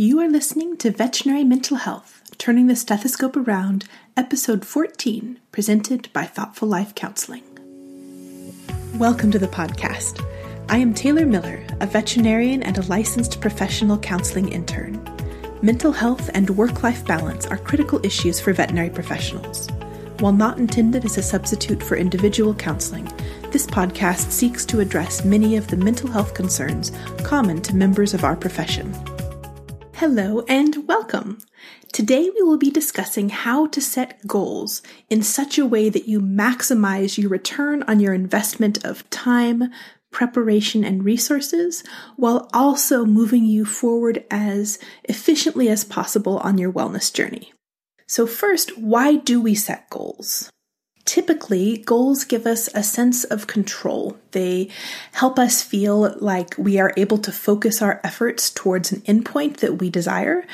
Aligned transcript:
You 0.00 0.20
are 0.20 0.28
listening 0.28 0.76
to 0.76 0.92
Veterinary 0.92 1.42
Mental 1.42 1.76
Health, 1.76 2.22
Turning 2.38 2.68
the 2.68 2.76
Stethoscope 2.76 3.36
Around, 3.36 3.86
Episode 4.16 4.64
14, 4.64 5.40
presented 5.50 6.08
by 6.12 6.22
Thoughtful 6.22 6.68
Life 6.68 6.94
Counseling. 6.94 7.42
Welcome 8.94 9.32
to 9.32 9.40
the 9.40 9.48
podcast. 9.48 10.24
I 10.68 10.76
am 10.76 10.94
Taylor 10.94 11.26
Miller, 11.26 11.66
a 11.80 11.86
veterinarian 11.88 12.62
and 12.62 12.78
a 12.78 12.86
licensed 12.86 13.40
professional 13.40 13.98
counseling 13.98 14.52
intern. 14.52 15.02
Mental 15.62 15.90
health 15.90 16.30
and 16.32 16.48
work 16.50 16.84
life 16.84 17.04
balance 17.04 17.44
are 17.46 17.58
critical 17.58 17.98
issues 18.06 18.38
for 18.38 18.52
veterinary 18.52 18.90
professionals. 18.90 19.68
While 20.20 20.30
not 20.30 20.58
intended 20.58 21.06
as 21.06 21.18
a 21.18 21.22
substitute 21.24 21.82
for 21.82 21.96
individual 21.96 22.54
counseling, 22.54 23.06
this 23.50 23.66
podcast 23.66 24.30
seeks 24.30 24.64
to 24.66 24.78
address 24.78 25.24
many 25.24 25.56
of 25.56 25.66
the 25.66 25.76
mental 25.76 26.08
health 26.08 26.34
concerns 26.34 26.92
common 27.24 27.60
to 27.62 27.74
members 27.74 28.14
of 28.14 28.22
our 28.22 28.36
profession. 28.36 28.94
Hello 29.98 30.44
and 30.46 30.86
welcome. 30.86 31.38
Today 31.92 32.30
we 32.32 32.40
will 32.42 32.56
be 32.56 32.70
discussing 32.70 33.30
how 33.30 33.66
to 33.66 33.80
set 33.80 34.24
goals 34.28 34.80
in 35.10 35.24
such 35.24 35.58
a 35.58 35.66
way 35.66 35.88
that 35.88 36.06
you 36.06 36.20
maximize 36.20 37.18
your 37.18 37.28
return 37.28 37.82
on 37.88 37.98
your 37.98 38.14
investment 38.14 38.84
of 38.84 39.10
time, 39.10 39.72
preparation, 40.12 40.84
and 40.84 41.04
resources, 41.04 41.82
while 42.14 42.48
also 42.54 43.04
moving 43.04 43.44
you 43.44 43.64
forward 43.64 44.24
as 44.30 44.78
efficiently 45.02 45.68
as 45.68 45.82
possible 45.82 46.38
on 46.38 46.58
your 46.58 46.72
wellness 46.72 47.12
journey. 47.12 47.52
So, 48.06 48.24
first, 48.24 48.78
why 48.78 49.16
do 49.16 49.40
we 49.40 49.56
set 49.56 49.90
goals? 49.90 50.48
Typically, 51.08 51.78
goals 51.78 52.24
give 52.24 52.46
us 52.46 52.68
a 52.74 52.82
sense 52.82 53.24
of 53.24 53.46
control. 53.46 54.18
They 54.32 54.68
help 55.12 55.38
us 55.38 55.62
feel 55.62 56.14
like 56.20 56.54
we 56.58 56.78
are 56.78 56.92
able 56.98 57.16
to 57.16 57.32
focus 57.32 57.80
our 57.80 57.98
efforts 58.04 58.50
towards 58.50 58.92
an 58.92 59.00
endpoint 59.00 59.60
that 59.60 59.78
we 59.78 59.88
desire. 59.88 60.44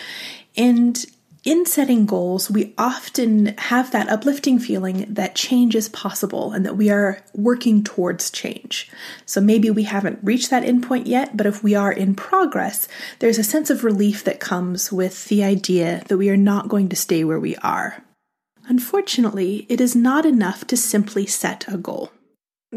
And 0.57 1.05
in 1.43 1.67
setting 1.67 2.07
goals, 2.07 2.53
we 2.53 2.73
often 2.79 3.57
have 3.59 3.91
that 3.91 4.09
uplifting 4.09 4.61
feeling 4.61 5.13
that 5.13 5.35
change 5.35 5.74
is 5.74 5.88
possible 5.88 6.52
and 6.52 6.65
that 6.65 6.77
we 6.77 6.89
are 6.89 7.21
working 7.35 7.83
towards 7.83 8.30
change. 8.30 8.93
So 9.27 9.41
maybe 9.41 9.73
we 9.73 9.83
haven't 9.83 10.21
reached 10.23 10.51
that 10.51 10.63
endpoint 10.63 11.09
yet, 11.09 11.37
but 11.37 11.46
if 11.46 11.65
we 11.65 11.74
are 11.74 11.91
in 11.91 12.15
progress, 12.15 12.87
there's 13.18 13.39
a 13.39 13.43
sense 13.43 13.71
of 13.71 13.83
relief 13.83 14.23
that 14.23 14.39
comes 14.39 14.93
with 14.93 15.24
the 15.24 15.43
idea 15.43 16.05
that 16.07 16.16
we 16.16 16.30
are 16.30 16.37
not 16.37 16.68
going 16.68 16.91
to 16.91 16.96
stay 16.96 17.24
where 17.24 17.41
we 17.41 17.57
are. 17.57 18.05
Unfortunately, 18.66 19.66
it 19.68 19.80
is 19.80 19.95
not 19.95 20.24
enough 20.24 20.66
to 20.66 20.76
simply 20.76 21.26
set 21.26 21.66
a 21.68 21.76
goal. 21.76 22.10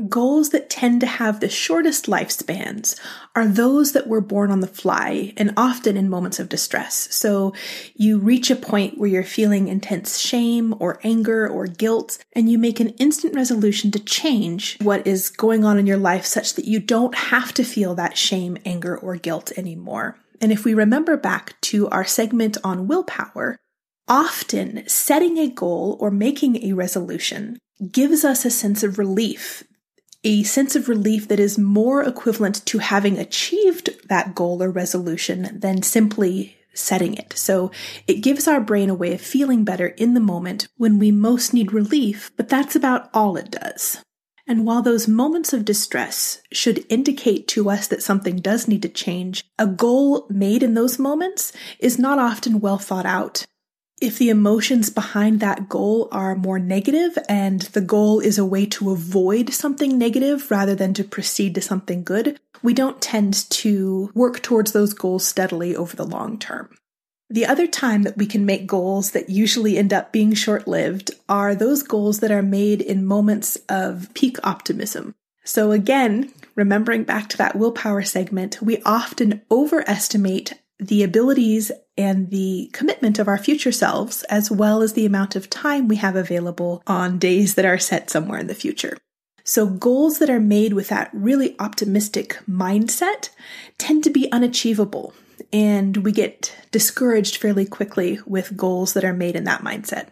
Goals 0.10 0.50
that 0.50 0.70
tend 0.70 1.02
to 1.02 1.08
have 1.08 1.40
the 1.40 1.50
shortest 1.50 2.06
lifespans 2.06 3.00
are 3.36 3.48
those 3.48 3.94
that 3.94 4.06
were 4.06 4.22
born 4.22 4.52
on 4.52 4.60
the 4.60 4.68
fly 4.68 5.34
and 5.38 5.54
often 5.58 5.98
in 5.98 6.08
moments 6.08 6.40
of 6.40 6.50
distress. 6.50 7.08
So 7.16 7.54
you 7.96 8.20
reach 8.20 8.52
a 8.52 8.56
point 8.56 9.00
where 9.00 9.10
you're 9.10 9.24
feeling 9.24 9.68
intense 9.68 10.20
shame 10.20 10.76
or 10.78 11.00
anger 11.04 11.48
or 11.48 11.66
guilt, 11.66 12.20
and 12.34 12.48
you 12.48 12.60
make 12.60 12.80
an 12.80 12.90
instant 13.00 13.34
resolution 13.34 13.90
to 13.92 14.00
change 14.00 14.78
what 14.82 15.08
is 15.08 15.30
going 15.30 15.66
on 15.66 15.80
in 15.80 15.88
your 15.88 15.98
life 15.98 16.26
such 16.26 16.54
that 16.56 16.66
you 16.66 16.80
don't 16.80 17.16
have 17.16 17.52
to 17.56 17.64
feel 17.64 17.96
that 17.96 18.18
shame, 18.18 18.58
anger, 18.66 18.96
or 18.96 19.16
guilt 19.16 19.52
anymore. 19.58 20.20
And 20.40 20.52
if 20.52 20.64
we 20.64 20.76
remember 20.76 21.18
back 21.18 21.60
to 21.62 21.90
our 21.90 22.06
segment 22.06 22.58
on 22.64 22.88
willpower, 22.88 23.58
Often, 24.08 24.88
setting 24.88 25.38
a 25.38 25.50
goal 25.50 25.98
or 26.00 26.10
making 26.10 26.64
a 26.64 26.72
resolution 26.72 27.60
gives 27.92 28.24
us 28.24 28.46
a 28.46 28.50
sense 28.50 28.82
of 28.82 28.98
relief, 28.98 29.66
a 30.24 30.44
sense 30.44 30.78
of 30.78 30.88
relief 30.88 31.28
that 31.28 31.42
is 31.42 31.58
more 31.58 32.04
equivalent 32.04 32.66
to 32.68 32.78
having 32.78 33.18
achieved 33.18 33.90
that 34.08 34.34
goal 34.34 34.64
or 34.64 34.72
resolution 34.72 35.60
than 35.60 35.82
simply 35.82 36.56
setting 36.74 37.16
it. 37.16 37.34
So 37.36 37.70
it 38.08 38.22
gives 38.22 38.48
our 38.48 38.62
brain 38.62 38.90
a 38.90 38.96
way 38.96 39.14
of 39.14 39.20
feeling 39.20 39.66
better 39.66 39.88
in 39.88 40.14
the 40.14 40.22
moment 40.22 40.70
when 40.78 41.00
we 41.00 41.12
most 41.12 41.54
need 41.54 41.74
relief, 41.74 42.32
but 42.38 42.48
that's 42.48 42.78
about 42.78 43.10
all 43.14 43.36
it 43.36 43.52
does. 43.52 44.02
And 44.48 44.66
while 44.66 44.82
those 44.82 45.10
moments 45.10 45.52
of 45.52 45.66
distress 45.66 46.42
should 46.54 46.86
indicate 46.88 47.50
to 47.50 47.70
us 47.70 47.88
that 47.90 48.02
something 48.02 48.38
does 48.38 48.70
need 48.70 48.84
to 48.84 48.90
change, 48.90 49.44
a 49.60 49.68
goal 49.68 50.28
made 50.30 50.64
in 50.64 50.76
those 50.76 50.98
moments 50.98 51.52
is 51.80 52.00
not 52.00 52.20
often 52.20 52.62
well 52.62 52.78
thought 52.78 53.06
out 53.06 53.46
if 54.00 54.20
the 54.20 54.30
emotions 54.30 54.90
behind 54.90 55.40
that 55.40 55.68
goal 55.68 56.08
are 56.12 56.36
more 56.36 56.60
negative 56.60 57.18
and 57.28 57.62
the 57.62 57.82
goal 57.82 58.20
is 58.20 58.38
a 58.38 58.46
way 58.46 58.66
to 58.68 58.92
avoid 58.92 59.52
something 59.52 59.98
negative 59.98 60.52
rather 60.52 60.76
than 60.76 60.94
to 60.94 61.04
proceed 61.04 61.56
to 61.56 61.62
something 61.62 62.04
good, 62.04 62.40
we 62.62 62.74
don't 62.74 63.02
tend 63.02 63.50
to 63.50 64.12
work 64.14 64.42
towards 64.42 64.72
those 64.72 64.94
goals 64.94 65.26
steadily 65.26 65.76
over 65.76 65.96
the 65.96 66.06
long 66.06 66.38
term. 66.38 66.70
The 67.30 67.46
other 67.46 67.68
time 67.68 68.04
that 68.04 68.18
we 68.18 68.26
can 68.26 68.46
make 68.46 68.68
goals 68.68 69.12
that 69.12 69.30
usually 69.30 69.78
end 69.78 69.92
up 69.92 70.14
being 70.14 70.34
short 70.34 70.68
lived 70.68 71.12
are 71.28 71.56
those 71.56 71.84
goals 71.84 72.20
that 72.20 72.32
are 72.32 72.44
made 72.44 72.82
in 72.82 73.06
moments 73.06 73.58
of 73.68 74.14
peak 74.14 74.38
optimism. 74.44 75.16
So 75.44 75.72
again, 75.72 76.32
remembering 76.56 77.04
back 77.04 77.30
to 77.30 77.38
that 77.38 77.56
willpower 77.56 78.04
segment, 78.04 78.62
we 78.62 78.82
often 78.84 79.42
overestimate 79.52 80.54
the 80.80 81.04
abilities 81.04 81.72
and 81.98 82.30
the 82.30 82.70
commitment 82.74 83.18
of 83.18 83.28
our 83.28 83.38
future 83.38 83.72
selves, 83.72 84.24
as 84.24 84.52
well 84.52 84.82
as 84.82 84.94
the 84.94 85.06
amount 85.06 85.36
of 85.36 85.50
time 85.50 85.88
we 85.88 85.96
have 85.96 86.16
available 86.16 86.84
on 86.86 87.18
days 87.18 87.56
that 87.56 87.66
are 87.66 87.80
set 87.80 88.10
somewhere 88.10 88.40
in 88.40 88.48
the 88.48 88.54
future. 88.54 88.98
So, 89.44 89.66
goals 89.66 90.20
that 90.20 90.30
are 90.30 90.42
made 90.42 90.74
with 90.74 90.90
that 90.90 91.10
really 91.14 91.56
optimistic 91.58 92.38
mindset 92.50 93.30
tend 93.78 94.04
to 94.04 94.10
be 94.10 94.32
unachievable, 94.32 95.14
and 95.54 95.98
we 95.98 96.12
get 96.12 96.54
discouraged 96.72 97.38
fairly 97.38 97.66
quickly 97.66 98.20
with 98.26 98.58
goals 98.58 98.94
that 98.94 99.06
are 99.06 99.14
made 99.14 99.36
in 99.38 99.46
that 99.46 99.64
mindset. 99.64 100.10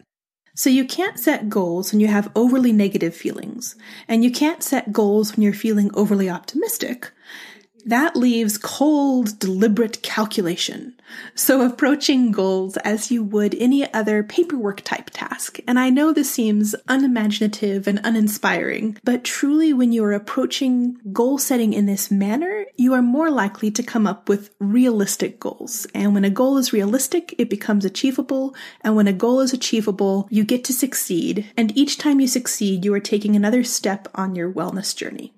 So, 0.56 0.70
you 0.70 0.86
can't 0.86 1.20
set 1.20 1.50
goals 1.50 1.92
when 1.92 2.00
you 2.00 2.08
have 2.08 2.32
overly 2.34 2.72
negative 2.72 3.14
feelings, 3.14 3.76
and 4.08 4.24
you 4.24 4.32
can't 4.32 4.64
set 4.64 4.94
goals 4.94 5.36
when 5.36 5.44
you're 5.44 5.54
feeling 5.54 5.92
overly 5.94 6.30
optimistic 6.30 7.12
that 7.86 8.16
leaves 8.16 8.58
cold, 8.58 9.38
deliberate 9.38 10.02
calculation. 10.02 10.96
So 11.36 11.62
approaching 11.64 12.32
goals 12.32 12.78
as 12.78 13.12
you 13.12 13.24
would 13.24 13.54
any 13.56 13.92
other 13.94 14.24
paperwork 14.24 14.82
type 14.82 15.12
task. 15.12 15.60
And 15.68 15.78
I 15.78 15.92
know 15.92 16.12
this 16.12 16.32
seems 16.32 16.76
unimaginative 16.88 17.88
and 17.88 18.02
uninspiring, 18.04 18.98
but 19.04 19.24
truly 19.24 19.72
when 19.72 19.92
you 19.92 20.04
are 20.04 20.14
approaching 20.14 20.98
goal 21.14 21.38
setting 21.38 21.74
in 21.74 21.86
this 21.86 22.10
manner, 22.10 22.66
you 22.76 22.94
are 22.94 23.04
more 23.04 23.30
likely 23.30 23.70
to 23.70 23.84
come 23.84 24.08
up 24.08 24.28
with 24.28 24.50
realistic 24.60 25.40
goals. 25.40 25.86
And 25.94 26.16
when 26.16 26.26
a 26.26 26.32
goal 26.32 26.58
is 26.58 26.74
realistic, 26.74 27.36
it 27.38 27.52
becomes 27.52 27.86
achievable. 27.86 28.56
And 28.82 28.96
when 28.96 29.08
a 29.08 29.14
goal 29.14 29.42
is 29.42 29.54
achievable, 29.54 30.28
you 30.32 30.44
get 30.44 30.64
to 30.66 30.74
succeed. 30.74 31.46
And 31.56 31.78
each 31.78 32.00
time 32.00 32.20
you 32.20 32.28
succeed, 32.28 32.84
you 32.84 32.94
are 32.96 33.00
taking 33.00 33.36
another 33.36 33.64
step 33.64 34.08
on 34.16 34.34
your 34.34 34.52
wellness 34.52 34.96
journey. 34.96 35.35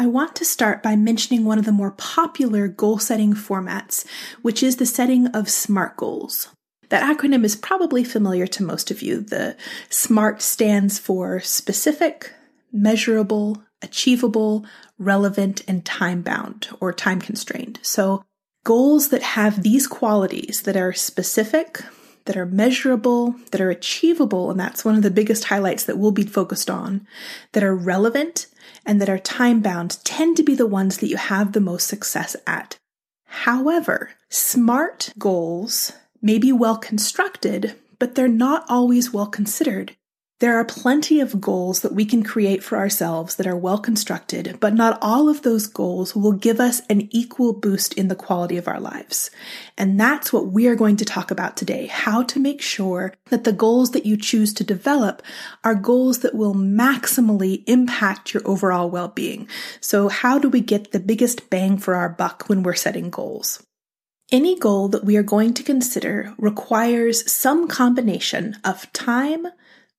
I 0.00 0.06
want 0.06 0.34
to 0.36 0.46
start 0.46 0.82
by 0.82 0.96
mentioning 0.96 1.44
one 1.44 1.58
of 1.58 1.66
the 1.66 1.72
more 1.72 1.90
popular 1.90 2.68
goal 2.68 2.98
setting 2.98 3.34
formats, 3.34 4.06
which 4.40 4.62
is 4.62 4.76
the 4.76 4.86
setting 4.86 5.26
of 5.26 5.50
SMART 5.50 5.98
goals. 5.98 6.48
That 6.88 7.04
acronym 7.04 7.44
is 7.44 7.54
probably 7.54 8.02
familiar 8.02 8.46
to 8.46 8.62
most 8.62 8.90
of 8.90 9.02
you. 9.02 9.20
The 9.20 9.58
SMART 9.90 10.40
stands 10.40 10.98
for 10.98 11.40
specific, 11.40 12.32
measurable, 12.72 13.62
achievable, 13.82 14.64
relevant, 14.98 15.60
and 15.68 15.84
time 15.84 16.22
bound 16.22 16.68
or 16.80 16.94
time 16.94 17.20
constrained. 17.20 17.78
So 17.82 18.24
goals 18.64 19.10
that 19.10 19.22
have 19.22 19.62
these 19.62 19.86
qualities 19.86 20.62
that 20.62 20.78
are 20.78 20.94
specific, 20.94 21.82
that 22.24 22.38
are 22.38 22.46
measurable, 22.46 23.34
that 23.50 23.60
are 23.60 23.70
achievable, 23.70 24.50
and 24.50 24.58
that's 24.58 24.82
one 24.82 24.94
of 24.94 25.02
the 25.02 25.10
biggest 25.10 25.44
highlights 25.44 25.84
that 25.84 25.98
we'll 25.98 26.10
be 26.10 26.24
focused 26.24 26.70
on, 26.70 27.06
that 27.52 27.62
are 27.62 27.76
relevant, 27.76 28.46
and 28.84 29.00
that 29.00 29.08
are 29.08 29.18
time 29.18 29.60
bound 29.60 29.98
tend 30.04 30.36
to 30.36 30.42
be 30.42 30.54
the 30.54 30.66
ones 30.66 30.98
that 30.98 31.08
you 31.08 31.16
have 31.16 31.52
the 31.52 31.60
most 31.60 31.86
success 31.86 32.36
at. 32.46 32.78
However, 33.24 34.10
SMART 34.28 35.12
goals 35.18 35.92
may 36.20 36.38
be 36.38 36.52
well 36.52 36.76
constructed, 36.76 37.76
but 37.98 38.14
they're 38.14 38.28
not 38.28 38.64
always 38.68 39.12
well 39.12 39.26
considered. 39.26 39.96
There 40.40 40.58
are 40.58 40.64
plenty 40.64 41.20
of 41.20 41.38
goals 41.38 41.80
that 41.80 41.92
we 41.92 42.06
can 42.06 42.22
create 42.22 42.64
for 42.64 42.78
ourselves 42.78 43.36
that 43.36 43.46
are 43.46 43.56
well 43.56 43.78
constructed, 43.78 44.56
but 44.58 44.72
not 44.72 44.98
all 45.02 45.28
of 45.28 45.42
those 45.42 45.66
goals 45.66 46.16
will 46.16 46.32
give 46.32 46.58
us 46.58 46.80
an 46.88 47.08
equal 47.10 47.52
boost 47.52 47.92
in 47.92 48.08
the 48.08 48.14
quality 48.14 48.56
of 48.56 48.66
our 48.66 48.80
lives. 48.80 49.30
And 49.76 50.00
that's 50.00 50.32
what 50.32 50.46
we 50.46 50.66
are 50.66 50.74
going 50.74 50.96
to 50.96 51.04
talk 51.04 51.30
about 51.30 51.58
today 51.58 51.88
how 51.88 52.22
to 52.22 52.40
make 52.40 52.62
sure 52.62 53.12
that 53.28 53.44
the 53.44 53.52
goals 53.52 53.90
that 53.90 54.06
you 54.06 54.16
choose 54.16 54.54
to 54.54 54.64
develop 54.64 55.22
are 55.62 55.74
goals 55.74 56.20
that 56.20 56.34
will 56.34 56.54
maximally 56.54 57.62
impact 57.66 58.32
your 58.32 58.42
overall 58.46 58.88
well 58.88 59.08
being. 59.08 59.46
So, 59.82 60.08
how 60.08 60.38
do 60.38 60.48
we 60.48 60.62
get 60.62 60.92
the 60.92 61.00
biggest 61.00 61.50
bang 61.50 61.76
for 61.76 61.94
our 61.94 62.08
buck 62.08 62.48
when 62.48 62.62
we're 62.62 62.74
setting 62.74 63.10
goals? 63.10 63.62
Any 64.32 64.58
goal 64.58 64.88
that 64.88 65.04
we 65.04 65.16
are 65.18 65.22
going 65.22 65.52
to 65.54 65.62
consider 65.62 66.34
requires 66.38 67.30
some 67.30 67.68
combination 67.68 68.56
of 68.64 68.90
time, 68.94 69.48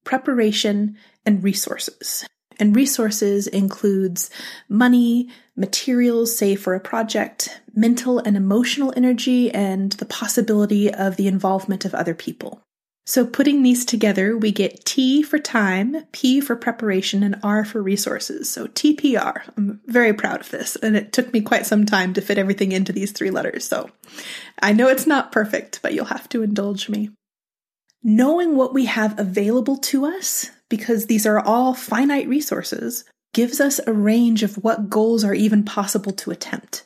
preparation, 0.04 0.98
and 1.26 1.44
resources. 1.44 2.26
And 2.60 2.76
resources 2.76 3.48
includes 3.48 4.30
money, 4.70 5.30
materials, 5.56 6.36
say 6.36 6.56
for 6.56 6.76
a 6.76 6.80
project, 6.80 7.62
mental 7.74 8.20
and 8.20 8.38
emotional 8.38 8.94
energy, 8.96 9.52
and 9.52 9.94
the 9.94 10.06
possibility 10.06 10.94
of 10.94 11.16
the 11.16 11.28
involvement 11.28 11.86
of 11.86 11.96
other 11.96 12.14
people. 12.14 12.62
So 13.08 13.26
putting 13.26 13.64
these 13.64 13.84
together, 13.84 14.38
we 14.38 14.52
get 14.52 14.86
T 14.86 15.24
for 15.24 15.40
time, 15.40 16.06
P 16.12 16.40
for 16.40 16.56
preparation, 16.56 17.24
and 17.24 17.40
R 17.42 17.66
for 17.66 17.82
resources. 17.82 18.50
So 18.50 18.68
TPR. 18.68 19.42
I'm 19.58 19.82
very 19.88 20.14
proud 20.14 20.42
of 20.42 20.52
this, 20.52 20.76
and 20.76 20.96
it 20.96 21.12
took 21.12 21.34
me 21.34 21.42
quite 21.42 21.66
some 21.66 21.86
time 21.86 22.14
to 22.14 22.22
fit 22.22 22.38
everything 22.38 22.72
into 22.72 22.94
these 22.94 23.12
three 23.12 23.32
letters. 23.32 23.66
So 23.66 23.90
I 24.62 24.74
know 24.74 24.88
it's 24.88 25.08
not 25.08 25.32
perfect, 25.32 25.82
but 25.82 25.94
you'll 25.94 26.06
have 26.06 26.30
to 26.30 26.44
indulge 26.44 26.90
me. 26.90 27.10
Knowing 28.04 28.56
what 28.56 28.74
we 28.74 28.86
have 28.86 29.18
available 29.20 29.78
to 29.78 30.06
us, 30.06 30.50
because 30.70 31.06
these 31.06 31.26
are 31.26 31.40
all 31.40 31.74
finite 31.74 32.28
resources, 32.28 33.04
gives 33.34 33.62
us 33.62 33.80
a 33.86 33.94
range 33.94 34.44
of 34.44 34.56
what 34.64 34.90
goals 34.90 35.24
are 35.24 35.34
even 35.34 35.64
possible 35.64 36.12
to 36.12 36.32
attempt. 36.32 36.84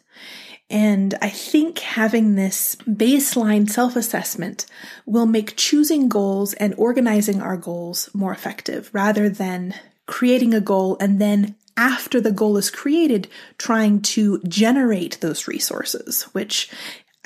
And 0.70 1.14
I 1.22 1.30
think 1.30 1.80
having 1.80 2.36
this 2.36 2.76
baseline 2.88 3.70
self 3.70 3.96
assessment 3.96 4.66
will 5.06 5.28
make 5.28 5.56
choosing 5.56 6.10
goals 6.10 6.54
and 6.56 6.74
organizing 6.78 7.42
our 7.42 7.56
goals 7.56 8.10
more 8.14 8.32
effective 8.32 8.90
rather 8.92 9.30
than 9.30 9.76
creating 10.08 10.54
a 10.54 10.62
goal 10.62 10.98
and 11.00 11.22
then 11.22 11.56
after 11.78 12.22
the 12.22 12.32
goal 12.32 12.58
is 12.58 12.70
created, 12.70 13.28
trying 13.58 14.02
to 14.02 14.40
generate 14.48 15.20
those 15.20 15.48
resources, 15.48 16.24
which 16.32 16.70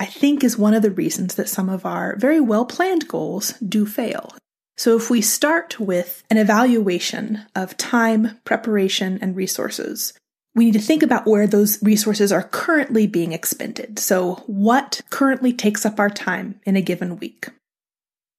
I 0.00 0.06
think 0.06 0.42
is 0.42 0.56
one 0.56 0.72
of 0.72 0.80
the 0.80 0.90
reasons 0.90 1.34
that 1.34 1.48
some 1.48 1.68
of 1.68 1.84
our 1.84 2.16
very 2.16 2.40
well 2.40 2.64
planned 2.64 3.06
goals 3.06 3.52
do 3.58 3.84
fail. 3.84 4.34
So 4.78 4.96
if 4.96 5.10
we 5.10 5.20
start 5.20 5.78
with 5.78 6.24
an 6.30 6.38
evaluation 6.38 7.44
of 7.54 7.76
time, 7.76 8.40
preparation, 8.46 9.18
and 9.20 9.36
resources, 9.36 10.14
we 10.54 10.64
need 10.64 10.72
to 10.72 10.80
think 10.80 11.02
about 11.02 11.26
where 11.26 11.46
those 11.46 11.82
resources 11.82 12.32
are 12.32 12.44
currently 12.44 13.06
being 13.06 13.32
expended. 13.32 13.98
So 13.98 14.36
what 14.46 15.02
currently 15.10 15.52
takes 15.52 15.84
up 15.84 16.00
our 16.00 16.08
time 16.08 16.58
in 16.64 16.76
a 16.76 16.82
given 16.82 17.18
week? 17.18 17.48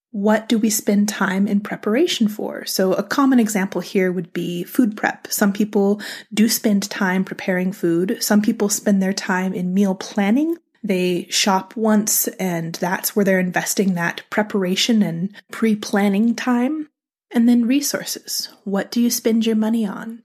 What 0.09 0.49
do 0.49 0.57
we 0.57 0.71
spend 0.71 1.07
time 1.09 1.47
in 1.47 1.61
preparation 1.61 2.27
for? 2.27 2.65
So 2.65 2.93
a 2.93 3.03
common 3.03 3.39
example 3.39 3.81
here 3.81 4.11
would 4.11 4.33
be 4.33 4.63
food 4.63 4.97
prep. 4.97 5.27
Some 5.27 5.53
people 5.53 6.01
do 6.33 6.49
spend 6.49 6.89
time 6.89 7.23
preparing 7.23 7.71
food. 7.71 8.17
Some 8.19 8.41
people 8.41 8.67
spend 8.67 8.99
their 8.99 9.13
time 9.13 9.53
in 9.53 9.75
meal 9.75 9.93
planning. 9.93 10.57
They 10.83 11.27
shop 11.29 11.75
once 11.75 12.27
and 12.27 12.75
that's 12.75 13.15
where 13.15 13.25
they're 13.25 13.39
investing 13.39 13.93
that 13.93 14.23
preparation 14.29 15.03
and 15.03 15.35
pre-planning 15.51 16.35
time. 16.35 16.89
And 17.33 17.47
then 17.47 17.65
resources. 17.65 18.49
What 18.65 18.91
do 18.91 18.99
you 18.99 19.09
spend 19.09 19.45
your 19.45 19.55
money 19.55 19.85
on? 19.85 20.21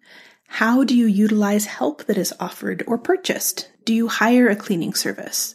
How 0.49 0.83
do 0.85 0.97
you 0.97 1.07
utilize 1.07 1.67
help 1.67 2.05
that 2.07 2.19
is 2.19 2.35
offered 2.41 2.83
or 2.87 2.99
purchased? 2.99 3.71
Do 3.85 3.95
you 3.95 4.09
hire 4.09 4.49
a 4.49 4.57
cleaning 4.57 4.95
service? 4.95 5.55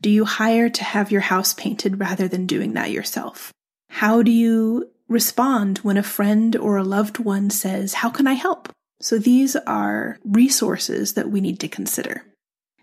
Do 0.00 0.10
you 0.10 0.24
hire 0.24 0.68
to 0.68 0.84
have 0.84 1.10
your 1.10 1.20
house 1.22 1.54
painted 1.54 2.00
rather 2.00 2.28
than 2.28 2.46
doing 2.46 2.74
that 2.74 2.90
yourself? 2.90 3.52
How 3.88 4.22
do 4.22 4.30
you 4.30 4.90
respond 5.08 5.78
when 5.78 5.96
a 5.96 6.02
friend 6.02 6.56
or 6.56 6.76
a 6.76 6.84
loved 6.84 7.18
one 7.18 7.50
says, 7.50 7.94
How 7.94 8.10
can 8.10 8.26
I 8.26 8.34
help? 8.34 8.70
So 9.00 9.18
these 9.18 9.56
are 9.56 10.18
resources 10.24 11.14
that 11.14 11.30
we 11.30 11.40
need 11.40 11.60
to 11.60 11.68
consider. 11.68 12.24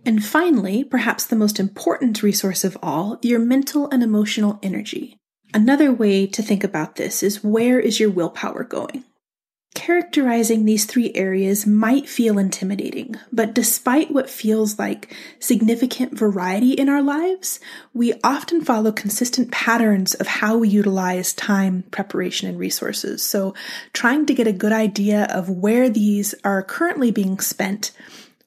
And 0.06 0.24
finally, 0.24 0.84
perhaps 0.84 1.26
the 1.26 1.36
most 1.36 1.60
important 1.60 2.24
resource 2.24 2.64
of 2.64 2.78
all, 2.82 3.20
your 3.22 3.40
mental 3.40 3.90
and 3.90 4.02
emotional 4.02 4.60
energy. 4.64 5.18
Another 5.54 5.92
way 5.92 6.28
to 6.28 6.42
think 6.42 6.64
about 6.64 6.96
this 6.96 7.24
is 7.24 7.44
where 7.44 7.80
is 7.80 8.00
your 8.00 8.10
willpower 8.10 8.64
going? 8.64 9.04
Characterizing 9.76 10.66
these 10.66 10.86
three 10.86 11.12
areas 11.14 11.68
might 11.68 12.10
feel 12.10 12.40
intimidating, 12.40 13.16
but 13.32 13.54
despite 13.54 14.10
what 14.10 14.30
feels 14.30 14.80
like 14.80 15.16
significant 15.40 16.18
variety 16.18 16.72
in 16.72 16.90
our 16.90 17.02
lives, 17.02 17.60
we 17.94 18.14
often 18.24 18.64
follow 18.64 18.92
consistent 18.92 19.52
patterns 19.52 20.16
of 20.16 20.26
how 20.26 20.58
we 20.58 20.68
utilize 20.68 21.32
time, 21.32 21.84
preparation, 21.92 22.50
and 22.50 22.58
resources. 22.58 23.22
So 23.22 23.54
trying 23.94 24.26
to 24.26 24.34
get 24.34 24.48
a 24.48 24.52
good 24.52 24.74
idea 24.74 25.28
of 25.30 25.48
where 25.48 25.90
these 25.90 26.34
are 26.44 26.64
currently 26.64 27.12
being 27.12 27.40
spent 27.40 27.92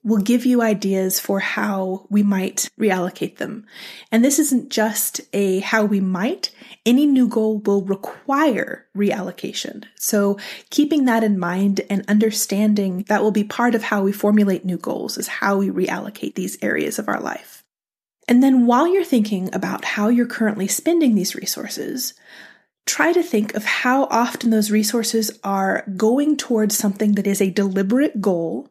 will 0.03 0.21
give 0.21 0.45
you 0.45 0.61
ideas 0.61 1.19
for 1.19 1.39
how 1.39 2.07
we 2.09 2.23
might 2.23 2.69
reallocate 2.79 3.37
them. 3.37 3.65
And 4.11 4.25
this 4.25 4.39
isn't 4.39 4.69
just 4.69 5.21
a 5.31 5.59
how 5.59 5.85
we 5.85 5.99
might, 5.99 6.51
any 6.85 7.05
new 7.05 7.27
goal 7.27 7.59
will 7.59 7.83
require 7.83 8.87
reallocation. 8.97 9.83
So 9.95 10.39
keeping 10.71 11.05
that 11.05 11.23
in 11.23 11.37
mind 11.37 11.81
and 11.89 12.03
understanding 12.07 13.03
that 13.09 13.21
will 13.21 13.31
be 13.31 13.43
part 13.43 13.75
of 13.75 13.83
how 13.83 14.01
we 14.01 14.11
formulate 14.11 14.65
new 14.65 14.77
goals 14.77 15.17
is 15.17 15.27
how 15.27 15.57
we 15.57 15.69
reallocate 15.69 16.33
these 16.33 16.57
areas 16.63 16.97
of 16.97 17.07
our 17.07 17.19
life. 17.19 17.63
And 18.27 18.41
then 18.41 18.65
while 18.65 18.87
you're 18.87 19.03
thinking 19.03 19.53
about 19.53 19.85
how 19.85 20.07
you're 20.07 20.25
currently 20.25 20.67
spending 20.67 21.13
these 21.13 21.35
resources, 21.35 22.13
try 22.85 23.13
to 23.13 23.21
think 23.21 23.53
of 23.53 23.65
how 23.65 24.05
often 24.05 24.49
those 24.49 24.71
resources 24.71 25.37
are 25.43 25.83
going 25.95 26.37
towards 26.37 26.77
something 26.77 27.13
that 27.13 27.27
is 27.27 27.41
a 27.41 27.51
deliberate 27.51 28.21
goal 28.21 28.69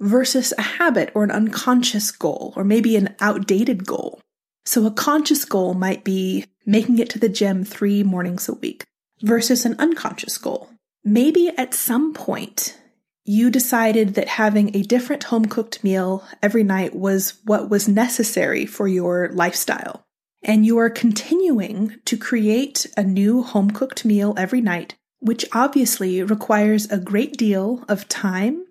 versus 0.00 0.52
a 0.56 0.62
habit 0.62 1.10
or 1.14 1.22
an 1.22 1.30
unconscious 1.30 2.10
goal, 2.10 2.52
or 2.56 2.64
maybe 2.64 2.96
an 2.96 3.14
outdated 3.20 3.86
goal. 3.86 4.20
So 4.64 4.86
a 4.86 4.90
conscious 4.90 5.44
goal 5.44 5.74
might 5.74 6.04
be 6.04 6.46
making 6.66 6.98
it 6.98 7.10
to 7.10 7.18
the 7.18 7.28
gym 7.28 7.64
three 7.64 8.02
mornings 8.02 8.48
a 8.48 8.54
week 8.54 8.84
versus 9.22 9.64
an 9.64 9.76
unconscious 9.78 10.38
goal. 10.38 10.70
Maybe 11.04 11.48
at 11.56 11.74
some 11.74 12.12
point 12.12 12.76
you 13.24 13.50
decided 13.50 14.14
that 14.14 14.28
having 14.28 14.74
a 14.74 14.82
different 14.82 15.24
home 15.24 15.46
cooked 15.46 15.84
meal 15.84 16.24
every 16.42 16.64
night 16.64 16.94
was 16.94 17.34
what 17.44 17.68
was 17.70 17.88
necessary 17.88 18.66
for 18.66 18.88
your 18.88 19.28
lifestyle. 19.32 20.04
And 20.42 20.64
you 20.64 20.78
are 20.78 20.90
continuing 20.90 21.96
to 22.06 22.16
create 22.16 22.86
a 22.96 23.02
new 23.02 23.42
home 23.42 23.70
cooked 23.70 24.04
meal 24.04 24.34
every 24.38 24.60
night, 24.62 24.94
which 25.18 25.44
obviously 25.52 26.22
requires 26.22 26.90
a 26.90 26.98
great 26.98 27.36
deal 27.36 27.84
of 27.88 28.08
time 28.08 28.64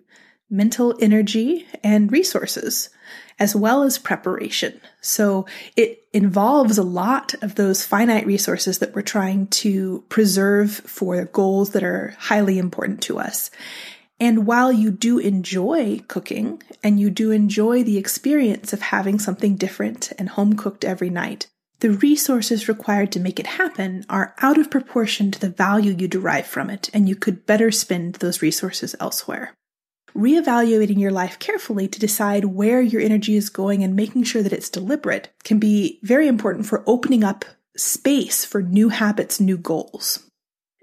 mental 0.50 0.96
energy 1.00 1.66
and 1.84 2.10
resources, 2.10 2.90
as 3.38 3.54
well 3.54 3.84
as 3.84 3.98
preparation. 3.98 4.80
So 5.00 5.46
it 5.76 6.04
involves 6.12 6.76
a 6.76 6.82
lot 6.82 7.34
of 7.42 7.54
those 7.54 7.84
finite 7.84 8.26
resources 8.26 8.80
that 8.80 8.94
we're 8.94 9.02
trying 9.02 9.46
to 9.46 10.04
preserve 10.08 10.72
for 10.72 11.24
goals 11.26 11.70
that 11.70 11.84
are 11.84 12.14
highly 12.18 12.58
important 12.58 13.00
to 13.02 13.18
us. 13.18 13.50
And 14.18 14.46
while 14.46 14.72
you 14.72 14.90
do 14.90 15.18
enjoy 15.18 16.00
cooking 16.08 16.62
and 16.82 17.00
you 17.00 17.08
do 17.08 17.30
enjoy 17.30 17.82
the 17.82 17.96
experience 17.96 18.72
of 18.72 18.82
having 18.82 19.18
something 19.18 19.56
different 19.56 20.12
and 20.18 20.28
home 20.28 20.54
cooked 20.54 20.84
every 20.84 21.08
night, 21.08 21.46
the 21.78 21.92
resources 21.92 22.68
required 22.68 23.10
to 23.12 23.20
make 23.20 23.40
it 23.40 23.46
happen 23.46 24.04
are 24.10 24.34
out 24.42 24.58
of 24.58 24.70
proportion 24.70 25.30
to 25.30 25.40
the 25.40 25.48
value 25.48 25.96
you 25.98 26.06
derive 26.08 26.46
from 26.46 26.68
it, 26.68 26.90
and 26.92 27.08
you 27.08 27.16
could 27.16 27.46
better 27.46 27.70
spend 27.70 28.16
those 28.16 28.42
resources 28.42 28.94
elsewhere 29.00 29.54
reevaluating 30.14 30.98
your 30.98 31.10
life 31.10 31.38
carefully 31.38 31.88
to 31.88 32.00
decide 32.00 32.44
where 32.46 32.80
your 32.80 33.00
energy 33.00 33.36
is 33.36 33.48
going 33.48 33.82
and 33.82 33.96
making 33.96 34.24
sure 34.24 34.42
that 34.42 34.52
it's 34.52 34.68
deliberate 34.68 35.30
can 35.44 35.58
be 35.58 35.98
very 36.02 36.28
important 36.28 36.66
for 36.66 36.84
opening 36.86 37.24
up 37.24 37.44
space 37.76 38.44
for 38.44 38.62
new 38.62 38.88
habits, 38.88 39.40
new 39.40 39.56
goals. 39.56 40.30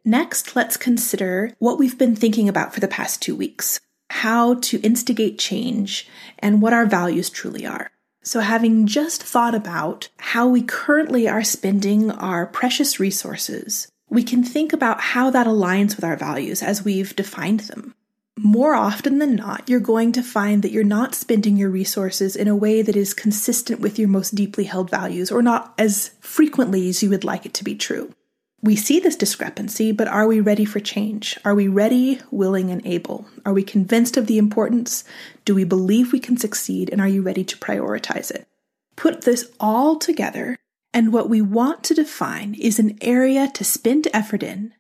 Next, 0.03 0.55
let's 0.55 0.77
consider 0.77 1.53
what 1.60 1.77
we've 1.77 1.98
been 1.98 2.15
thinking 2.15 2.48
about 2.48 2.74
for 2.74 2.79
the 2.79 2.88
past 2.88 3.22
two 3.22 3.36
weeks, 3.36 3.79
how 4.10 4.55
to 4.55 4.79
instigate 4.79 5.38
change, 5.38 6.07
and 6.39 6.62
what 6.62 6.74
our 6.74 6.86
values 6.86 7.29
truly 7.29 7.65
are. 7.65 7.91
So, 8.24 8.39
having 8.39 8.88
just 8.88 9.22
thought 9.22 9.55
about 9.55 10.10
how 10.17 10.48
we 10.48 10.62
currently 10.62 11.27
are 11.27 11.43
spending 11.43 12.12
our 12.12 12.46
precious 12.46 13.00
resources, 13.00 13.89
we 14.10 14.24
can 14.24 14.43
think 14.43 14.74
about 14.74 15.01
how 15.01 15.29
that 15.29 15.48
aligns 15.48 15.96
with 15.96 16.05
our 16.05 16.15
values 16.15 16.63
as 16.63 16.84
we've 16.84 17.15
defined 17.15 17.62
them 17.62 17.93
more 18.38 18.75
often 18.75 19.17
than 19.17 19.36
not, 19.36 19.67
you're 19.67 19.79
going 19.79 20.12
to 20.13 20.22
find 20.22 20.62
that 20.62 20.72
you're 20.72 20.84
not 20.84 21.15
spending 21.15 21.58
your 21.58 21.70
resources 21.70 22.36
in 22.36 22.48
a 22.48 22.56
way 22.56 22.82
that 22.82 22.96
is 22.96 23.13
consistent 23.13 23.79
with 23.79 23.98
your 23.98 24.08
most 24.08 24.36
deeply 24.36 24.65
held 24.65 24.89
values, 24.89 25.32
or 25.32 25.41
not 25.41 25.74
as 25.77 26.12
frequently 26.20 26.88
as 26.89 27.01
you 27.01 27.10
would 27.10 27.24
like 27.24 27.46
it 27.46 27.53
to 27.56 27.63
be 27.63 27.75
true. 27.75 28.13
We 28.62 28.75
see 28.75 29.00
this 29.00 29.15
discrepancy, 29.15 29.91
but 29.91 30.08
are 30.08 30.27
we 30.27 30.39
ready 30.39 30.65
for 30.65 30.79
change? 30.79 31.38
Are 31.46 31.56
we 31.56 31.67
ready, 31.67 32.20
willing, 32.32 32.72
and 32.72 32.86
able? 32.86 33.27
Are 33.46 33.53
we 33.53 33.63
convinced 33.63 34.17
of 34.17 34.27
the 34.27 34.38
importance? 34.38 35.03
Do 35.46 35.53
we 35.53 35.63
believe 35.63 36.12
we 36.12 36.20
can 36.20 36.38
succeed? 36.38 36.89
And 36.91 37.00
are 37.00 37.08
you 37.08 37.22
ready 37.22 37.44
to 37.44 37.58
prioritize 37.58 38.32
it? 38.32 38.48
Put 38.96 39.22
this 39.22 39.51
all 39.60 39.98
together, 39.98 40.58
and 40.94 41.13
what 41.13 41.29
we 41.29 41.41
want 41.41 41.84
to 41.86 41.94
define 41.94 42.56
is 42.56 42.79
an 42.79 42.98
area 43.01 43.50
to 43.53 43.63
spend 43.63 44.08
effort 44.13 44.41
in 44.41 44.74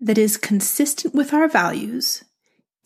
that 0.00 0.18
is 0.18 0.36
consistent 0.36 1.14
with 1.14 1.32
our 1.32 1.48
values 1.48 2.24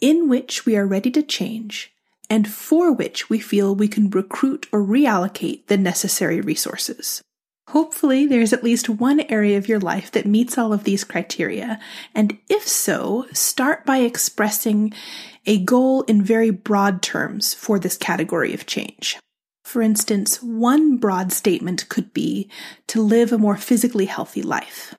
in 0.00 0.28
which 0.28 0.64
we 0.64 0.76
are 0.76 0.86
ready 0.86 1.10
to 1.10 1.22
change 1.22 1.92
and 2.30 2.48
for 2.48 2.92
which 2.92 3.30
we 3.30 3.38
feel 3.38 3.74
we 3.74 3.88
can 3.88 4.10
recruit 4.10 4.66
or 4.72 4.82
reallocate 4.82 5.66
the 5.66 5.76
necessary 5.76 6.40
resources. 6.40 7.22
Hopefully, 7.68 8.24
there's 8.24 8.54
at 8.54 8.64
least 8.64 8.88
one 8.88 9.20
area 9.28 9.58
of 9.58 9.68
your 9.68 9.78
life 9.78 10.10
that 10.12 10.24
meets 10.24 10.56
all 10.56 10.72
of 10.72 10.84
these 10.84 11.04
criteria. 11.04 11.78
And 12.14 12.38
if 12.48 12.66
so, 12.66 13.26
start 13.32 13.84
by 13.84 13.98
expressing 13.98 14.94
a 15.44 15.58
goal 15.58 16.02
in 16.02 16.22
very 16.22 16.50
broad 16.50 17.02
terms 17.02 17.52
for 17.52 17.78
this 17.78 17.98
category 17.98 18.54
of 18.54 18.64
change. 18.64 19.18
For 19.64 19.82
instance, 19.82 20.42
one 20.42 20.96
broad 20.96 21.30
statement 21.30 21.90
could 21.90 22.14
be 22.14 22.50
to 22.86 23.02
live 23.02 23.32
a 23.32 23.38
more 23.38 23.58
physically 23.58 24.06
healthy 24.06 24.40
life. 24.40 24.94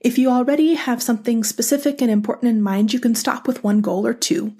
If 0.00 0.16
you 0.16 0.30
already 0.30 0.74
have 0.74 1.02
something 1.02 1.42
specific 1.42 2.00
and 2.00 2.10
important 2.10 2.50
in 2.50 2.62
mind, 2.62 2.92
you 2.92 3.00
can 3.00 3.14
stop 3.14 3.48
with 3.48 3.64
one 3.64 3.80
goal 3.80 4.06
or 4.06 4.14
two. 4.14 4.54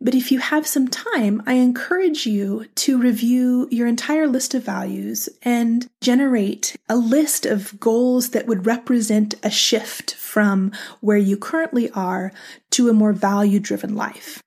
But 0.00 0.16
if 0.16 0.32
you 0.32 0.40
have 0.40 0.66
some 0.66 0.88
time, 0.88 1.40
I 1.46 1.52
encourage 1.54 2.26
you 2.26 2.66
to 2.74 2.98
review 2.98 3.68
your 3.70 3.86
entire 3.86 4.26
list 4.26 4.52
of 4.52 4.64
values 4.64 5.28
and 5.42 5.88
generate 6.00 6.74
a 6.88 6.96
list 6.96 7.46
of 7.46 7.78
goals 7.78 8.30
that 8.30 8.48
would 8.48 8.66
represent 8.66 9.36
a 9.44 9.50
shift 9.50 10.14
from 10.14 10.72
where 11.00 11.16
you 11.16 11.36
currently 11.36 11.88
are 11.92 12.32
to 12.72 12.88
a 12.88 12.92
more 12.92 13.12
value 13.12 13.60
driven 13.60 13.94
life. 13.94 14.42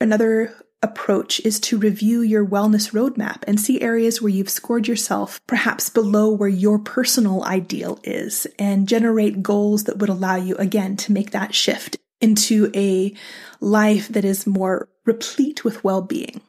Another 0.00 0.54
approach 0.82 1.40
is 1.40 1.60
to 1.60 1.78
review 1.78 2.22
your 2.22 2.46
wellness 2.46 2.92
roadmap 2.92 3.42
and 3.46 3.60
see 3.60 3.80
areas 3.80 4.20
where 4.22 4.30
you've 4.30 4.48
scored 4.48 4.88
yourself 4.88 5.40
perhaps 5.46 5.90
below 5.90 6.30
where 6.30 6.48
your 6.48 6.78
personal 6.78 7.44
ideal 7.44 7.98
is 8.02 8.46
and 8.58 8.88
generate 8.88 9.42
goals 9.42 9.84
that 9.84 9.98
would 9.98 10.08
allow 10.08 10.36
you 10.36 10.56
again 10.56 10.96
to 10.96 11.12
make 11.12 11.32
that 11.32 11.54
shift 11.54 11.98
into 12.20 12.70
a 12.74 13.14
life 13.60 14.08
that 14.08 14.24
is 14.24 14.46
more 14.46 14.88
replete 15.04 15.64
with 15.64 15.82
well 15.84 16.02
being. 16.02 16.40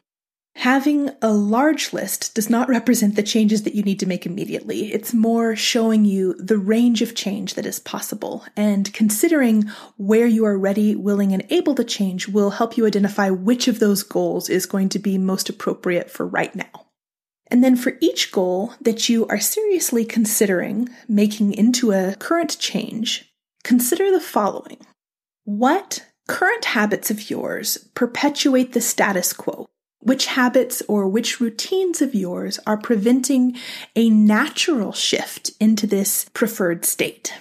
Having 0.56 1.10
a 1.22 1.32
large 1.32 1.92
list 1.92 2.34
does 2.34 2.50
not 2.50 2.68
represent 2.68 3.16
the 3.16 3.22
changes 3.22 3.62
that 3.62 3.74
you 3.74 3.82
need 3.82 3.98
to 4.00 4.06
make 4.06 4.26
immediately. 4.26 4.92
It's 4.92 5.14
more 5.14 5.56
showing 5.56 6.04
you 6.04 6.34
the 6.34 6.58
range 6.58 7.02
of 7.02 7.14
change 7.14 7.54
that 7.54 7.66
is 7.66 7.80
possible. 7.80 8.44
And 8.54 8.92
considering 8.92 9.64
where 9.96 10.26
you 10.26 10.44
are 10.44 10.58
ready, 10.58 10.94
willing, 10.94 11.32
and 11.32 11.44
able 11.50 11.74
to 11.76 11.84
change 11.84 12.28
will 12.28 12.50
help 12.50 12.76
you 12.76 12.86
identify 12.86 13.30
which 13.30 13.66
of 13.66 13.80
those 13.80 14.02
goals 14.02 14.48
is 14.48 14.66
going 14.66 14.90
to 14.90 14.98
be 14.98 15.18
most 15.18 15.48
appropriate 15.48 16.10
for 16.10 16.26
right 16.26 16.54
now. 16.54 16.86
And 17.50 17.64
then 17.64 17.76
for 17.76 17.98
each 18.00 18.30
goal 18.30 18.74
that 18.80 19.08
you 19.08 19.26
are 19.26 19.40
seriously 19.40 20.04
considering 20.04 20.88
making 21.08 21.54
into 21.54 21.92
a 21.92 22.14
current 22.14 22.58
change, 22.58 23.32
consider 23.64 24.10
the 24.10 24.20
following. 24.20 24.78
What 25.44 26.06
current 26.28 26.66
habits 26.66 27.10
of 27.10 27.30
yours 27.30 27.90
perpetuate 27.94 28.74
the 28.74 28.80
status 28.80 29.32
quo? 29.32 29.68
Which 30.02 30.26
habits 30.26 30.82
or 30.88 31.06
which 31.06 31.40
routines 31.40 32.02
of 32.02 32.12
yours 32.12 32.58
are 32.66 32.76
preventing 32.76 33.56
a 33.94 34.10
natural 34.10 34.92
shift 34.92 35.52
into 35.60 35.86
this 35.86 36.28
preferred 36.34 36.84
state? 36.84 37.32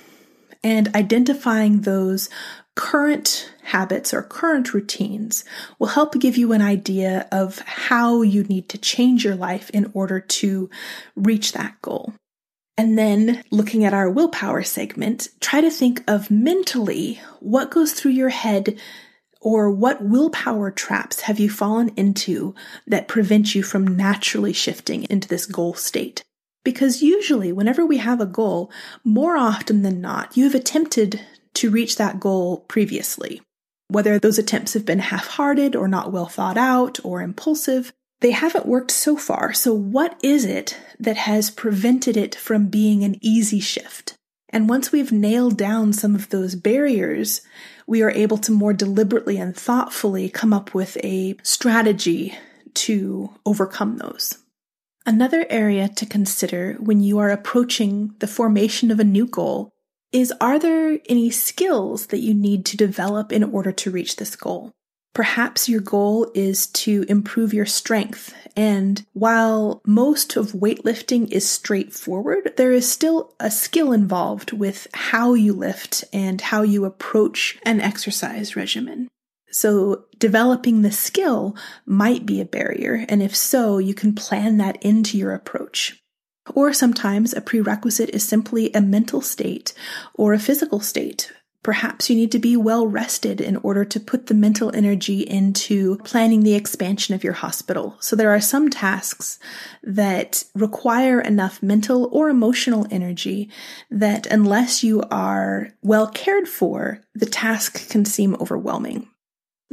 And 0.64 0.96
identifying 0.96 1.82
those 1.82 2.30
current 2.76 3.52
habits 3.64 4.14
or 4.14 4.22
current 4.22 4.76
routines 4.76 5.44
will 5.80 5.88
help 5.88 6.20
give 6.20 6.38
you 6.38 6.54
an 6.54 6.62
idea 6.62 7.28
of 7.32 7.60
how 7.60 8.22
you 8.22 8.44
need 8.44 8.70
to 8.70 8.78
change 8.78 9.26
your 9.26 9.36
life 9.36 9.72
in 9.72 9.90
order 9.96 10.20
to 10.20 10.70
reach 11.16 11.54
that 11.54 11.82
goal. 11.82 12.14
And 12.78 12.96
then 12.98 13.44
looking 13.52 13.84
at 13.84 13.94
our 13.94 14.10
willpower 14.10 14.62
segment, 14.62 15.30
try 15.40 15.62
to 15.62 15.72
think 15.72 16.04
of 16.08 16.30
mentally 16.30 17.20
what 17.40 17.72
goes 17.72 17.94
through 17.94 18.12
your 18.12 18.30
head 18.30 18.80
or 19.42 19.72
what 19.72 20.04
willpower 20.04 20.70
traps 20.70 21.22
have 21.22 21.40
you 21.40 21.50
fallen 21.50 21.90
into 21.98 22.54
that 22.88 23.08
prevent 23.08 23.56
you 23.56 23.64
from 23.64 23.98
naturally 23.98 24.54
shifting 24.54 25.04
into 25.10 25.28
this 25.28 25.48
goal 25.48 25.74
state? 25.74 26.24
Because 26.64 27.02
usually, 27.02 27.52
whenever 27.52 27.84
we 27.84 27.98
have 27.98 28.22
a 28.22 28.26
goal, 28.28 28.72
more 29.04 29.36
often 29.36 29.82
than 29.82 30.00
not, 30.00 30.38
you 30.38 30.44
have 30.44 30.54
attempted 30.54 31.20
to 31.56 31.72
reach 31.72 31.98
that 31.98 32.20
goal 32.20 32.60
previously. 32.68 33.42
Whether 33.88 34.20
those 34.20 34.38
attempts 34.38 34.74
have 34.74 34.86
been 34.86 35.00
half 35.00 35.28
hearted 35.28 35.76
or 35.76 35.88
not 35.88 36.12
well 36.12 36.28
thought 36.28 36.58
out 36.58 37.00
or 37.04 37.22
impulsive, 37.22 37.92
they 38.22 38.32
haven't 38.32 38.68
worked 38.68 38.92
so 38.92 39.18
far. 39.18 39.54
So, 39.54 39.74
what 39.74 40.18
is 40.24 40.46
it 40.46 40.78
that 41.00 41.18
has 41.18 41.50
prevented 41.50 42.16
it 42.16 42.36
from 42.36 42.68
being 42.68 43.04
an 43.04 43.18
easy 43.22 43.60
shift? 43.60 44.14
And 44.52 44.68
once 44.68 44.92
we've 44.92 45.12
nailed 45.12 45.58
down 45.58 45.94
some 45.94 46.16
of 46.16 46.30
those 46.30 46.56
barriers, 46.56 47.42
we 47.88 48.02
are 48.02 48.12
able 48.12 48.38
to 48.40 48.52
more 48.52 48.74
deliberately 48.74 49.38
and 49.38 49.56
thoughtfully 49.56 50.30
come 50.30 50.54
up 50.54 50.74
with 50.74 50.98
a 51.04 51.38
strategy 51.44 52.38
to 52.74 53.30
overcome 53.46 53.98
those. 53.98 54.38
Another 55.06 55.46
area 55.50 55.88
to 55.90 56.06
consider 56.06 56.74
when 56.80 57.02
you 57.02 57.18
are 57.20 57.32
approaching 57.32 58.14
the 58.20 58.28
formation 58.28 58.92
of 58.92 59.00
a 59.00 59.06
new 59.06 59.26
goal 59.26 59.72
is 60.12 60.34
are 60.42 60.60
there 60.60 61.00
any 61.08 61.30
skills 61.30 62.08
that 62.08 62.20
you 62.20 62.34
need 62.34 62.66
to 62.66 62.78
develop 62.78 63.32
in 63.32 63.44
order 63.44 63.72
to 63.72 63.92
reach 63.92 64.18
this 64.18 64.36
goal? 64.36 64.72
Perhaps 65.14 65.68
your 65.68 65.82
goal 65.82 66.32
is 66.34 66.68
to 66.68 67.06
improve 67.10 67.54
your 67.54 67.66
strength. 67.66 68.34
And 68.56 69.06
while 69.14 69.82
most 69.86 70.36
of 70.38 70.54
weightlifting 70.54 71.30
is 71.32 71.50
straightforward, 71.50 72.54
there 72.58 72.72
is 72.72 72.90
still 72.90 73.34
a 73.40 73.52
skill 73.52 73.92
involved 73.92 74.54
with 74.54 74.88
how 74.94 75.34
you 75.34 75.54
lift 75.54 76.06
and 76.14 76.40
how 76.40 76.62
you 76.62 76.86
approach 76.86 77.58
an 77.64 77.82
exercise 77.82 78.56
regimen. 78.56 79.10
So 79.52 80.06
developing 80.18 80.82
the 80.82 80.92
skill 80.92 81.58
might 81.86 82.26
be 82.26 82.40
a 82.40 82.46
barrier. 82.46 83.06
And 83.10 83.22
if 83.22 83.36
so, 83.36 83.80
you 83.80 83.94
can 83.94 84.16
plan 84.16 84.58
that 84.58 84.82
into 84.82 85.18
your 85.18 85.34
approach. 85.34 86.02
Or 86.56 86.74
sometimes 86.74 87.34
a 87.34 87.42
prerequisite 87.42 88.10
is 88.10 88.28
simply 88.28 88.72
a 88.74 88.82
mental 88.82 89.22
state 89.22 89.74
or 90.14 90.34
a 90.34 90.40
physical 90.40 90.80
state 90.80 91.32
Perhaps 91.64 92.10
you 92.10 92.16
need 92.16 92.32
to 92.32 92.40
be 92.40 92.58
well 92.58 92.88
rested 92.88 93.40
in 93.40 93.58
order 93.58 93.86
to 93.86 94.00
put 94.00 94.28
the 94.28 94.34
mental 94.34 94.76
energy 94.76 95.22
into 95.22 95.98
planning 95.98 96.42
the 96.42 96.56
expansion 96.56 97.14
of 97.14 97.24
your 97.24 97.34
hospital. 97.34 97.98
So 98.00 98.16
there 98.16 98.32
are 98.32 98.42
some 98.42 98.70
tasks 98.70 99.38
that 99.84 100.44
require 100.56 101.22
enough 101.22 101.62
mental 101.62 102.10
or 102.12 102.30
emotional 102.30 102.88
energy 102.90 103.50
that 103.92 104.26
unless 104.26 104.84
you 104.84 105.04
are 105.12 105.70
well 105.84 106.08
cared 106.08 106.48
for, 106.48 107.02
the 107.14 107.28
task 107.28 107.90
can 107.90 108.06
seem 108.06 108.36
overwhelming. 108.36 109.08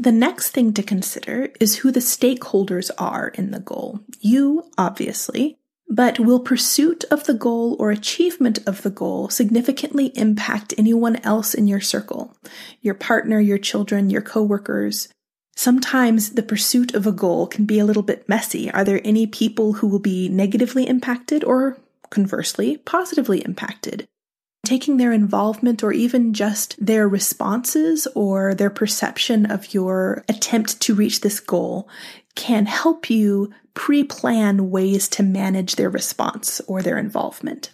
The 0.01 0.13
next 0.13 0.51
thing 0.51 0.75
to 0.75 0.83
consider 0.85 1.51
is 1.59 1.79
who 1.79 1.91
the 1.91 1.99
stakeholders 1.99 2.91
are 2.99 3.29
in 3.29 3.51
the 3.51 3.59
goal. 3.59 3.99
You, 4.21 4.71
obviously, 4.79 5.58
but 5.89 6.21
will 6.21 6.41
pursuit 6.41 7.05
of 7.11 7.25
the 7.25 7.35
goal 7.35 7.77
or 7.79 7.91
achievement 7.91 8.59
of 8.67 8.83
the 8.83 8.91
goal 8.91 9.29
significantly 9.29 10.13
impact 10.15 10.75
anyone 10.77 11.17
else 11.17 11.55
in 11.55 11.67
your 11.67 11.81
circle? 11.81 12.37
Your 12.81 12.95
partner, 12.95 13.41
your 13.41 13.59
children, 13.59 14.11
your 14.11 14.23
coworkers? 14.23 15.09
Sometimes 15.57 16.31
the 16.31 16.43
pursuit 16.43 16.95
of 16.95 17.07
a 17.07 17.13
goal 17.13 17.47
can 17.47 17.65
be 17.65 17.79
a 17.79 17.85
little 17.85 18.03
bit 18.03 18.29
messy. 18.29 18.71
Are 18.71 18.85
there 18.85 19.01
any 19.03 19.27
people 19.27 19.73
who 19.75 19.89
will 19.89 19.99
be 19.99 20.29
negatively 20.29 20.87
impacted 20.87 21.43
or 21.43 21.79
conversely 22.11 22.77
positively 22.77 23.41
impacted? 23.45 24.07
Taking 24.65 24.99
their 24.99 25.13
involvement 25.13 25.83
or 25.83 25.93
even 25.93 26.35
just 26.35 26.77
their 26.85 27.09
responses 27.09 28.07
or 28.15 28.55
their 28.55 28.71
perception 28.71 29.51
of 29.51 29.73
your 29.73 30.25
attempt 30.29 30.81
to 30.83 30.95
reach 30.95 31.23
this 31.23 31.41
goal 31.41 31.89
can 32.35 32.67
help 32.67 33.11
you 33.11 33.53
pre 33.79 34.03
plan 34.03 34.71
ways 34.73 35.09
to 35.09 35.23
manage 35.23 35.77
their 35.77 35.89
response 35.89 36.61
or 36.67 36.83
their 36.83 36.99
involvement. 36.99 37.71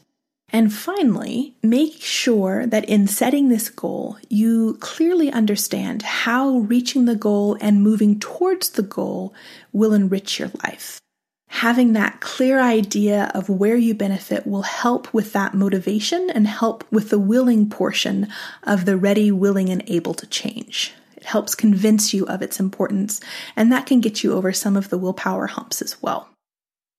And 0.50 0.73
finally, 0.73 1.56
make 1.62 2.00
sure 2.02 2.66
that 2.66 2.84
in 2.84 3.06
setting 3.06 3.49
this 3.49 3.70
goal, 3.70 4.18
you 4.28 4.76
clearly 4.80 5.32
understand 5.32 6.02
how 6.02 6.58
reaching 6.58 7.06
the 7.06 7.16
goal 7.16 7.56
and 7.58 7.82
moving 7.82 8.20
towards 8.20 8.68
the 8.68 8.82
goal 8.82 9.34
will 9.73 9.94
enrich 9.94 10.38
your 10.38 10.50
life. 10.62 11.00
Having 11.49 11.94
that 11.94 12.20
clear 12.20 12.61
idea 12.61 13.32
of 13.34 13.49
where 13.49 13.76
you 13.76 13.94
benefit 13.94 14.46
will 14.46 14.62
help 14.62 15.12
with 15.14 15.32
that 15.32 15.54
motivation 15.54 16.28
and 16.28 16.46
help 16.46 16.84
with 16.92 17.08
the 17.08 17.18
willing 17.18 17.70
portion 17.70 18.28
of 18.62 18.84
the 18.84 18.99
ready, 18.99 19.30
willing, 19.32 19.70
and 19.70 19.82
able 19.87 20.12
to 20.14 20.26
change. 20.26 20.92
Helps 21.25 21.54
convince 21.54 22.14
you 22.14 22.26
of 22.26 22.43
its 22.43 22.61
importance, 22.61 23.21
and 23.57 23.73
that 23.73 23.87
can 23.87 24.00
get 24.00 24.23
you 24.23 24.33
over 24.35 24.52
some 24.52 24.76
of 24.76 24.90
the 24.90 24.99
willpower 24.99 25.47
humps 25.47 25.83
as 25.83 26.00
well. 26.02 26.28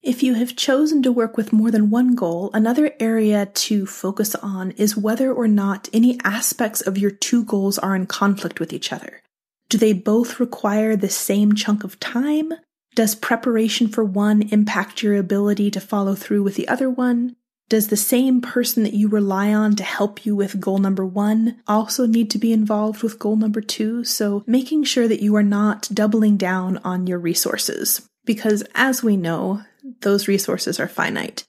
If 0.04 0.22
you 0.22 0.36
have 0.36 0.56
chosen 0.56 1.02
to 1.02 1.12
work 1.12 1.36
with 1.36 1.52
more 1.52 1.72
than 1.72 1.90
one 1.90 2.14
goal, 2.14 2.52
another 2.54 2.94
area 3.00 3.48
to 3.48 3.88
focus 3.88 4.36
on 4.36 4.72
is 4.72 4.96
whether 4.96 5.34
or 5.34 5.48
not 5.48 5.90
any 5.92 6.20
aspects 6.24 6.82
of 6.82 6.98
your 6.98 7.10
two 7.10 7.44
goals 7.44 7.80
are 7.80 7.96
in 7.96 8.06
conflict 8.06 8.60
with 8.60 8.72
each 8.72 8.94
other. 8.94 9.24
Do 9.68 9.80
they 9.80 9.94
both 9.94 10.40
require 10.40 10.96
the 10.96 11.10
same 11.10 11.56
chunk 11.56 11.84
of 11.84 12.00
time? 12.00 12.54
Does 12.94 13.16
preparation 13.16 13.88
for 13.88 14.04
one 14.04 14.44
impact 14.50 15.02
your 15.02 15.18
ability 15.18 15.72
to 15.72 15.82
follow 15.82 16.14
through 16.14 16.44
with 16.44 16.54
the 16.56 16.68
other 16.68 16.90
one? 16.90 17.36
Does 17.68 17.88
the 17.88 17.98
same 17.98 18.42
person 18.42 18.84
that 18.84 18.94
you 18.94 19.08
rely 19.08 19.54
on 19.54 19.76
to 19.76 19.84
help 19.84 20.26
you 20.26 20.36
with 20.36 20.60
goal 20.60 20.78
number 20.78 21.06
one 21.06 21.60
also 21.68 22.06
need 22.06 22.30
to 22.32 22.38
be 22.38 22.54
involved 22.54 23.02
with 23.02 23.18
goal 23.18 23.36
number 23.36 23.62
two? 23.62 24.04
So 24.04 24.44
making 24.46 24.84
sure 24.84 25.08
that 25.08 25.22
you 25.22 25.36
are 25.36 25.44
not 25.44 25.90
doubling 25.92 26.38
down 26.38 26.78
on 26.80 27.08
your 27.08 27.18
resources. 27.18 28.08
Because 28.24 28.64
as 28.76 29.02
we 29.02 29.18
know, 29.18 29.64
those 30.02 30.28
resources 30.28 30.80
are 30.80 30.88
finite. 30.88 31.44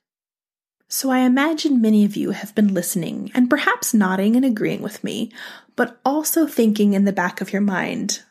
So 0.88 1.10
I 1.10 1.20
imagine 1.20 1.82
many 1.82 2.04
of 2.04 2.16
you 2.16 2.30
have 2.30 2.54
been 2.54 2.72
listening 2.72 3.30
and 3.34 3.50
perhaps 3.50 3.92
nodding 3.92 4.36
and 4.36 4.44
agreeing 4.44 4.82
with 4.82 5.02
me, 5.02 5.32
but 5.74 5.98
also 6.04 6.46
thinking 6.46 6.94
in 6.94 7.04
the 7.04 7.12
back 7.12 7.40
of 7.40 7.52
your 7.52 7.62
mind, 7.62 8.22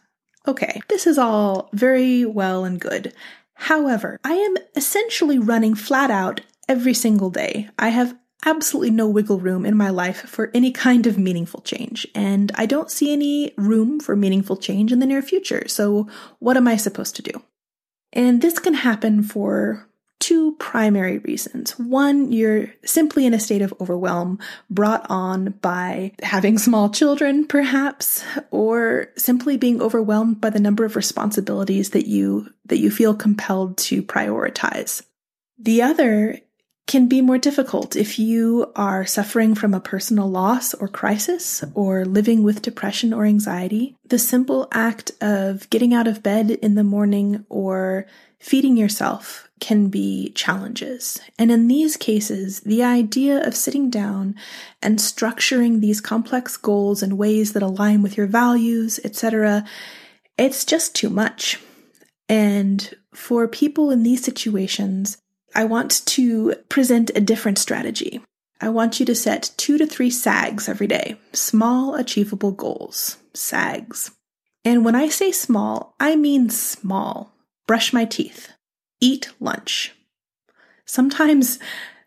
okay, 0.47 0.81
this 0.87 1.05
is 1.05 1.17
all 1.17 1.69
very 1.73 2.25
well 2.25 2.63
and 2.63 2.79
good. 2.79 3.13
However, 3.55 4.19
I 4.23 4.33
am 4.33 4.57
essentially 4.75 5.37
running 5.37 5.75
flat 5.75 6.09
out 6.09 6.41
every 6.67 6.93
single 6.93 7.29
day. 7.29 7.69
I 7.77 7.89
have 7.89 8.17
absolutely 8.45 8.91
no 8.91 9.07
wiggle 9.07 9.39
room 9.39 9.65
in 9.65 9.75
my 9.75 9.89
life 9.89 10.21
for 10.29 10.51
any 10.53 10.71
kind 10.71 11.07
of 11.07 11.17
meaningful 11.17 11.61
change, 11.61 12.07
and 12.13 12.51
I 12.55 12.65
don't 12.65 12.91
see 12.91 13.11
any 13.11 13.53
room 13.57 13.99
for 13.99 14.15
meaningful 14.15 14.57
change 14.57 14.91
in 14.91 14.99
the 14.99 15.05
near 15.05 15.21
future. 15.21 15.67
So, 15.67 16.07
what 16.39 16.57
am 16.57 16.67
I 16.67 16.77
supposed 16.77 17.15
to 17.17 17.21
do? 17.21 17.41
And 18.13 18.41
this 18.41 18.59
can 18.59 18.75
happen 18.75 19.23
for 19.23 19.89
two 20.19 20.55
primary 20.55 21.17
reasons. 21.19 21.77
One, 21.77 22.31
you're 22.31 22.73
simply 22.85 23.25
in 23.25 23.33
a 23.33 23.39
state 23.39 23.61
of 23.61 23.73
overwhelm 23.81 24.39
brought 24.69 25.05
on 25.09 25.51
by 25.61 26.13
having 26.23 26.57
small 26.57 26.89
children, 26.89 27.45
perhaps, 27.45 28.23
or 28.49 29.09
simply 29.17 29.57
being 29.57 29.81
overwhelmed 29.81 30.39
by 30.39 30.49
the 30.49 30.59
number 30.59 30.85
of 30.85 30.95
responsibilities 30.95 31.89
that 31.91 32.07
you, 32.07 32.47
that 32.65 32.79
you 32.79 32.89
feel 32.89 33.13
compelled 33.13 33.77
to 33.77 34.01
prioritize. 34.01 35.03
The 35.59 35.81
other 35.81 36.39
can 36.87 37.07
be 37.07 37.19
more 37.21 37.39
difficult 37.39 37.95
if 37.95 38.19
you 38.19 38.71
are 38.75 39.05
suffering 39.05 39.55
from 39.55 39.73
a 39.73 39.79
personal 39.79 40.29
loss 40.29 40.73
or 40.75 40.87
crisis 40.87 41.63
or 41.73 42.05
living 42.05 42.43
with 42.43 42.61
depression 42.61 43.11
or 43.11 43.25
anxiety. 43.25 43.95
The 44.07 44.19
simple 44.19 44.67
act 44.71 45.11
of 45.19 45.67
getting 45.71 45.93
out 45.93 46.07
of 46.07 46.21
bed 46.21 46.51
in 46.51 46.75
the 46.75 46.83
morning 46.83 47.43
or 47.49 48.05
feeding 48.39 48.77
yourself 48.77 49.49
can 49.59 49.87
be 49.87 50.31
challenges. 50.33 51.19
And 51.39 51.49
in 51.49 51.67
these 51.67 51.97
cases, 51.97 52.59
the 52.59 52.83
idea 52.83 53.43
of 53.45 53.55
sitting 53.55 53.89
down 53.89 54.35
and 54.83 54.99
structuring 54.99 55.79
these 55.79 56.01
complex 56.01 56.55
goals 56.55 57.01
in 57.01 57.17
ways 57.17 57.53
that 57.53 57.63
align 57.63 58.03
with 58.03 58.17
your 58.17 58.27
values, 58.27 58.99
etc., 59.03 59.65
it's 60.37 60.65
just 60.65 60.93
too 60.93 61.09
much. 61.09 61.59
And 62.27 62.93
for 63.13 63.47
people 63.47 63.89
in 63.89 64.03
these 64.03 64.23
situations, 64.23 65.17
I 65.55 65.63
want 65.63 66.05
to 66.07 66.55
present 66.67 67.11
a 67.15 67.21
different 67.21 67.57
strategy. 67.57 68.21
I 68.59 68.69
want 68.69 68.99
you 68.99 69.05
to 69.05 69.15
set 69.15 69.51
two 69.57 69.77
to 69.77 69.87
three 69.87 70.09
SAGs 70.09 70.67
every 70.67 70.87
day, 70.87 71.17
small 71.31 71.95
achievable 71.95 72.51
goals, 72.51 73.17
SAGs. 73.33 74.11
And 74.65 74.83
when 74.83 74.95
I 74.95 75.07
say 75.07 75.31
small, 75.31 75.95
I 75.99 76.15
mean 76.15 76.49
small. 76.49 77.33
Brush 77.67 77.93
my 77.93 78.03
teeth, 78.05 78.51
eat 78.99 79.29
lunch. 79.39 79.93
Sometimes 80.85 81.57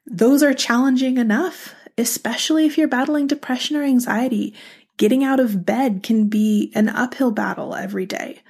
those 0.07 0.43
are 0.43 0.55
challenging 0.55 1.17
enough, 1.17 1.75
especially 1.97 2.67
if 2.67 2.77
you're 2.77 2.89
battling 2.89 3.27
depression 3.27 3.77
or 3.77 3.83
anxiety. 3.83 4.55
Getting 4.99 5.25
out 5.25 5.41
of 5.41 5.65
bed 5.65 6.03
can 6.03 6.29
be 6.29 6.73
an 6.75 6.89
uphill 6.89 7.31
battle 7.31 7.75
every 7.75 8.07
day. 8.07 8.41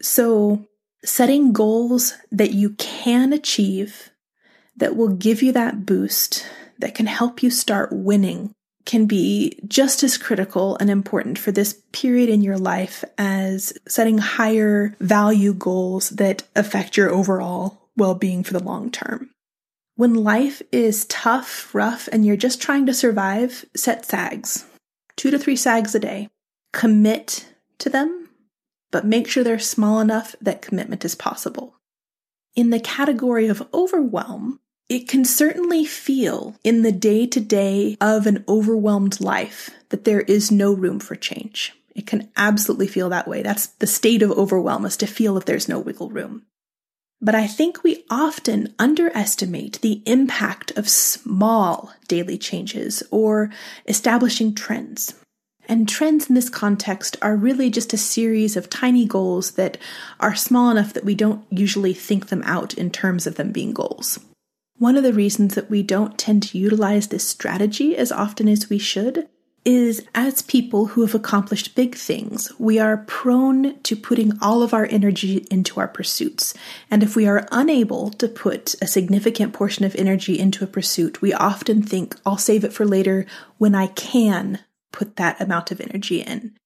So, 0.00 0.66
setting 1.04 1.52
goals 1.52 2.14
that 2.30 2.52
you 2.52 2.70
can 2.74 3.32
achieve 3.32 4.11
that 4.82 4.96
will 4.96 5.14
give 5.14 5.44
you 5.44 5.52
that 5.52 5.86
boost 5.86 6.44
that 6.80 6.92
can 6.92 7.06
help 7.06 7.40
you 7.40 7.50
start 7.50 7.92
winning 7.92 8.52
can 8.84 9.06
be 9.06 9.56
just 9.68 10.02
as 10.02 10.18
critical 10.18 10.76
and 10.80 10.90
important 10.90 11.38
for 11.38 11.52
this 11.52 11.80
period 11.92 12.28
in 12.28 12.42
your 12.42 12.58
life 12.58 13.04
as 13.16 13.72
setting 13.86 14.18
higher 14.18 14.96
value 14.98 15.54
goals 15.54 16.10
that 16.10 16.42
affect 16.56 16.96
your 16.96 17.10
overall 17.10 17.88
well 17.96 18.16
being 18.16 18.42
for 18.42 18.54
the 18.54 18.64
long 18.64 18.90
term. 18.90 19.30
When 19.94 20.14
life 20.14 20.62
is 20.72 21.04
tough, 21.04 21.72
rough, 21.72 22.08
and 22.10 22.26
you're 22.26 22.36
just 22.36 22.60
trying 22.60 22.86
to 22.86 22.92
survive, 22.92 23.64
set 23.76 24.04
SAGs. 24.04 24.64
Two 25.14 25.30
to 25.30 25.38
three 25.38 25.54
SAGs 25.54 25.94
a 25.94 26.00
day. 26.00 26.28
Commit 26.72 27.46
to 27.78 27.88
them, 27.88 28.30
but 28.90 29.06
make 29.06 29.28
sure 29.28 29.44
they're 29.44 29.60
small 29.60 30.00
enough 30.00 30.34
that 30.40 30.60
commitment 30.60 31.04
is 31.04 31.14
possible. 31.14 31.76
In 32.56 32.70
the 32.70 32.80
category 32.80 33.46
of 33.46 33.68
overwhelm, 33.72 34.58
it 34.92 35.08
can 35.08 35.24
certainly 35.24 35.86
feel 35.86 36.54
in 36.62 36.82
the 36.82 36.92
day 36.92 37.26
to 37.26 37.40
day 37.40 37.96
of 37.98 38.26
an 38.26 38.44
overwhelmed 38.46 39.22
life 39.22 39.70
that 39.88 40.04
there 40.04 40.20
is 40.20 40.52
no 40.52 40.70
room 40.74 41.00
for 41.00 41.14
change. 41.14 41.72
It 41.94 42.06
can 42.06 42.30
absolutely 42.36 42.88
feel 42.88 43.08
that 43.08 43.26
way. 43.26 43.42
That's 43.42 43.68
the 43.68 43.86
state 43.86 44.20
of 44.20 44.30
overwhelm 44.32 44.84
is 44.84 44.98
to 44.98 45.06
feel 45.06 45.32
that 45.36 45.46
there's 45.46 45.66
no 45.66 45.78
wiggle 45.78 46.10
room. 46.10 46.42
But 47.22 47.34
I 47.34 47.46
think 47.46 47.82
we 47.82 48.04
often 48.10 48.74
underestimate 48.78 49.80
the 49.80 50.02
impact 50.04 50.72
of 50.72 50.90
small 50.90 51.94
daily 52.06 52.36
changes 52.36 53.02
or 53.10 53.48
establishing 53.88 54.54
trends. 54.54 55.14
And 55.70 55.88
trends 55.88 56.28
in 56.28 56.34
this 56.34 56.50
context 56.50 57.16
are 57.22 57.34
really 57.34 57.70
just 57.70 57.94
a 57.94 57.96
series 57.96 58.58
of 58.58 58.68
tiny 58.68 59.06
goals 59.06 59.52
that 59.52 59.78
are 60.20 60.34
small 60.34 60.70
enough 60.70 60.92
that 60.92 61.04
we 61.04 61.14
don't 61.14 61.46
usually 61.48 61.94
think 61.94 62.26
them 62.26 62.42
out 62.44 62.74
in 62.74 62.90
terms 62.90 63.26
of 63.26 63.36
them 63.36 63.52
being 63.52 63.72
goals. 63.72 64.18
One 64.82 64.96
of 64.96 65.04
the 65.04 65.12
reasons 65.12 65.54
that 65.54 65.70
we 65.70 65.84
don't 65.84 66.18
tend 66.18 66.42
to 66.42 66.58
utilize 66.58 67.06
this 67.06 67.22
strategy 67.22 67.96
as 67.96 68.10
often 68.10 68.48
as 68.48 68.68
we 68.68 68.80
should 68.80 69.28
is 69.64 70.04
as 70.12 70.42
people 70.42 70.86
who 70.86 71.02
have 71.02 71.14
accomplished 71.14 71.76
big 71.76 71.94
things, 71.94 72.50
we 72.58 72.80
are 72.80 72.96
prone 72.96 73.80
to 73.82 73.94
putting 73.94 74.36
all 74.42 74.60
of 74.60 74.74
our 74.74 74.86
energy 74.86 75.46
into 75.52 75.78
our 75.78 75.86
pursuits. 75.86 76.52
And 76.90 77.04
if 77.04 77.14
we 77.14 77.28
are 77.28 77.46
unable 77.52 78.10
to 78.10 78.26
put 78.26 78.74
a 78.82 78.88
significant 78.88 79.52
portion 79.52 79.84
of 79.84 79.94
energy 79.94 80.36
into 80.36 80.64
a 80.64 80.66
pursuit, 80.66 81.22
we 81.22 81.32
often 81.32 81.84
think, 81.84 82.16
I'll 82.26 82.36
save 82.36 82.64
it 82.64 82.72
for 82.72 82.84
later 82.84 83.24
when 83.58 83.76
I 83.76 83.86
can 83.86 84.58
put 84.90 85.14
that 85.14 85.40
amount 85.40 85.70
of 85.70 85.80
energy 85.80 86.22
in. 86.22 86.56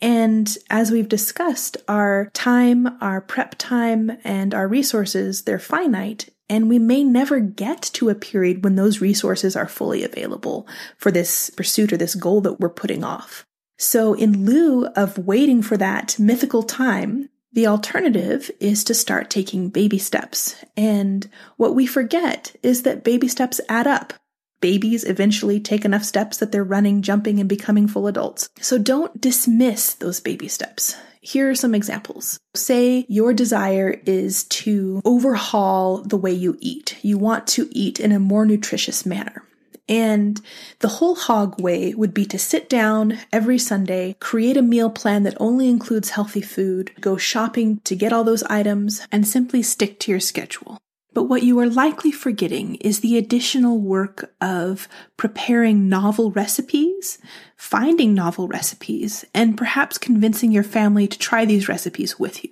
And 0.00 0.56
as 0.70 0.92
we've 0.92 1.08
discussed, 1.08 1.76
our 1.88 2.30
time, 2.34 3.02
our 3.02 3.20
prep 3.20 3.56
time, 3.58 4.16
and 4.22 4.54
our 4.54 4.68
resources, 4.68 5.42
they're 5.42 5.58
finite. 5.58 6.28
And 6.48 6.68
we 6.68 6.78
may 6.78 7.02
never 7.02 7.40
get 7.40 7.82
to 7.94 8.10
a 8.10 8.14
period 8.14 8.64
when 8.64 8.76
those 8.76 9.00
resources 9.00 9.56
are 9.56 9.68
fully 9.68 10.04
available 10.04 10.68
for 10.98 11.10
this 11.10 11.50
pursuit 11.50 11.92
or 11.92 11.96
this 11.96 12.14
goal 12.14 12.40
that 12.42 12.60
we're 12.60 12.68
putting 12.68 13.02
off. 13.02 13.46
So, 13.78 14.14
in 14.14 14.44
lieu 14.44 14.86
of 14.94 15.18
waiting 15.18 15.62
for 15.62 15.76
that 15.78 16.18
mythical 16.18 16.62
time, 16.62 17.28
the 17.52 17.66
alternative 17.66 18.50
is 18.60 18.84
to 18.84 18.94
start 18.94 19.30
taking 19.30 19.68
baby 19.68 19.98
steps. 19.98 20.56
And 20.76 21.28
what 21.56 21.74
we 21.74 21.86
forget 21.86 22.54
is 22.62 22.82
that 22.82 23.04
baby 23.04 23.28
steps 23.28 23.60
add 23.68 23.86
up. 23.86 24.12
Babies 24.60 25.04
eventually 25.04 25.60
take 25.60 25.84
enough 25.84 26.04
steps 26.04 26.38
that 26.38 26.50
they're 26.52 26.64
running, 26.64 27.02
jumping, 27.02 27.38
and 27.38 27.48
becoming 27.48 27.86
full 27.86 28.06
adults. 28.06 28.48
So 28.60 28.78
don't 28.78 29.20
dismiss 29.20 29.94
those 29.94 30.20
baby 30.20 30.48
steps. 30.48 30.96
Here 31.24 31.48
are 31.48 31.54
some 31.54 31.74
examples. 31.74 32.38
Say 32.54 33.06
your 33.08 33.32
desire 33.32 33.98
is 34.04 34.44
to 34.44 35.00
overhaul 35.06 36.02
the 36.02 36.18
way 36.18 36.32
you 36.32 36.58
eat. 36.60 36.98
You 37.00 37.16
want 37.16 37.46
to 37.48 37.66
eat 37.72 37.98
in 37.98 38.12
a 38.12 38.20
more 38.20 38.44
nutritious 38.44 39.06
manner. 39.06 39.42
And 39.88 40.38
the 40.80 40.88
whole 40.88 41.14
hog 41.14 41.58
way 41.58 41.94
would 41.94 42.12
be 42.12 42.26
to 42.26 42.38
sit 42.38 42.68
down 42.68 43.18
every 43.32 43.56
Sunday, 43.56 44.16
create 44.20 44.58
a 44.58 44.62
meal 44.62 44.90
plan 44.90 45.22
that 45.22 45.40
only 45.40 45.70
includes 45.70 46.10
healthy 46.10 46.42
food, 46.42 46.92
go 47.00 47.16
shopping 47.16 47.80
to 47.84 47.96
get 47.96 48.12
all 48.12 48.24
those 48.24 48.42
items, 48.44 49.06
and 49.10 49.26
simply 49.26 49.62
stick 49.62 49.98
to 50.00 50.10
your 50.10 50.20
schedule. 50.20 50.78
But 51.14 51.24
what 51.24 51.44
you 51.44 51.58
are 51.60 51.68
likely 51.68 52.10
forgetting 52.10 52.74
is 52.76 53.00
the 53.00 53.16
additional 53.16 53.78
work 53.78 54.34
of 54.40 54.88
preparing 55.16 55.88
novel 55.88 56.32
recipes, 56.32 57.18
finding 57.56 58.14
novel 58.14 58.48
recipes, 58.48 59.24
and 59.32 59.56
perhaps 59.56 59.96
convincing 59.96 60.50
your 60.50 60.64
family 60.64 61.06
to 61.06 61.18
try 61.18 61.44
these 61.44 61.68
recipes 61.68 62.18
with 62.18 62.42
you. 62.42 62.50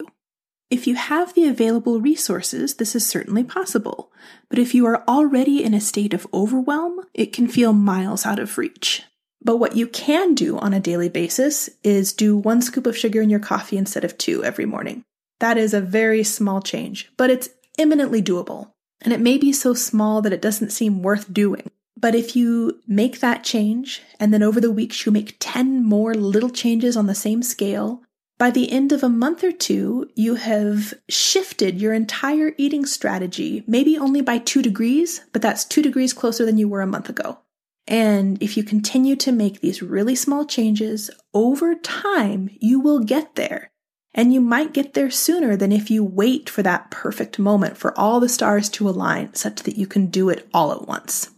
If 0.71 0.87
you 0.87 0.95
have 0.95 1.35
the 1.35 1.49
available 1.49 2.01
resources, 2.01 2.77
this 2.77 2.95
is 2.95 3.07
certainly 3.07 3.45
possible. 3.45 4.11
But 4.49 4.59
if 4.59 4.75
you 4.75 4.87
are 4.87 5.05
already 5.07 5.63
in 5.63 5.75
a 5.75 5.81
state 5.81 6.15
of 6.15 6.27
overwhelm, 6.33 7.01
it 7.13 7.33
can 7.33 7.49
feel 7.49 7.73
miles 7.75 8.25
out 8.25 8.39
of 8.39 8.57
reach. 8.57 9.03
But 9.45 9.57
what 9.57 9.77
you 9.77 9.89
can 9.89 10.35
do 10.35 10.57
on 10.57 10.73
a 10.73 10.81
daily 10.81 11.09
basis 11.09 11.69
is 11.83 12.13
do 12.13 12.37
one 12.37 12.63
scoop 12.63 12.87
of 12.87 12.97
sugar 12.97 13.21
in 13.21 13.29
your 13.29 13.41
coffee 13.41 13.77
instead 13.77 14.05
of 14.05 14.17
two 14.17 14.45
every 14.45 14.67
morning. 14.67 15.05
That 15.41 15.59
is 15.59 15.75
a 15.75 15.81
very 15.81 16.23
small 16.23 16.63
change, 16.63 17.11
but 17.17 17.29
it's 17.29 17.51
imminently 17.79 18.23
doable. 18.23 18.73
And 19.01 19.13
it 19.13 19.21
may 19.21 19.39
be 19.39 19.53
so 19.53 19.75
small 19.75 20.23
that 20.23 20.33
it 20.33 20.43
doesn't 20.43 20.71
seem 20.71 21.03
worth 21.03 21.33
doing. 21.33 21.71
But 21.99 22.15
if 22.15 22.35
you 22.35 22.81
make 22.87 23.21
that 23.21 23.45
change, 23.45 24.03
and 24.19 24.33
then 24.33 24.43
over 24.43 24.61
the 24.61 24.71
weeks 24.71 25.05
you 25.05 25.13
make 25.13 25.37
10 25.39 25.85
more 25.85 26.15
little 26.15 26.51
changes 26.51 26.97
on 26.97 27.07
the 27.07 27.15
same 27.15 27.43
scale, 27.43 28.03
by 28.39 28.51
the 28.51 28.73
end 28.73 28.91
of 28.91 29.05
a 29.05 29.09
month 29.09 29.45
or 29.45 29.53
two, 29.53 30.11
you 30.17 30.35
have 30.35 30.95
shifted 31.09 31.81
your 31.81 31.95
entire 31.95 32.55
eating 32.59 32.85
strategy, 32.87 33.63
maybe 33.67 33.97
only 33.97 34.21
by 34.21 34.39
two 34.39 34.63
degrees, 34.63 35.21
but 35.33 35.43
that's 35.43 35.65
two 35.65 35.83
degrees 35.83 36.13
closer 36.13 36.45
than 36.45 36.59
you 36.59 36.69
were 36.69 36.81
a 36.81 36.87
month 36.87 37.09
ago. 37.09 37.39
And 37.87 38.43
if 38.43 38.57
you 38.57 38.65
continue 38.65 39.17
to 39.17 39.33
make 39.33 39.61
these 39.61 39.83
really 39.83 40.15
small 40.15 40.45
changes 40.45 41.11
over 41.35 41.75
time, 41.75 42.51
you 42.61 42.81
will 42.81 43.01
get 43.01 43.35
there. 43.35 43.72
And 44.15 44.33
you 44.33 44.41
might 44.41 44.75
get 44.75 44.95
there 44.95 45.11
sooner 45.11 45.57
than 45.57 45.73
if 45.73 45.91
you 45.91 46.05
wait 46.05 46.51
for 46.51 46.63
that 46.63 46.91
perfect 46.91 47.39
moment 47.39 47.79
for 47.79 47.99
all 47.99 48.21
the 48.21 48.29
stars 48.29 48.69
to 48.71 48.89
align 48.89 49.35
such 49.35 49.63
that 49.63 49.77
you 49.77 49.87
can 49.87 50.07
do 50.07 50.29
it 50.29 50.49
all 50.53 50.73
at 50.73 50.87
once. 50.87 51.31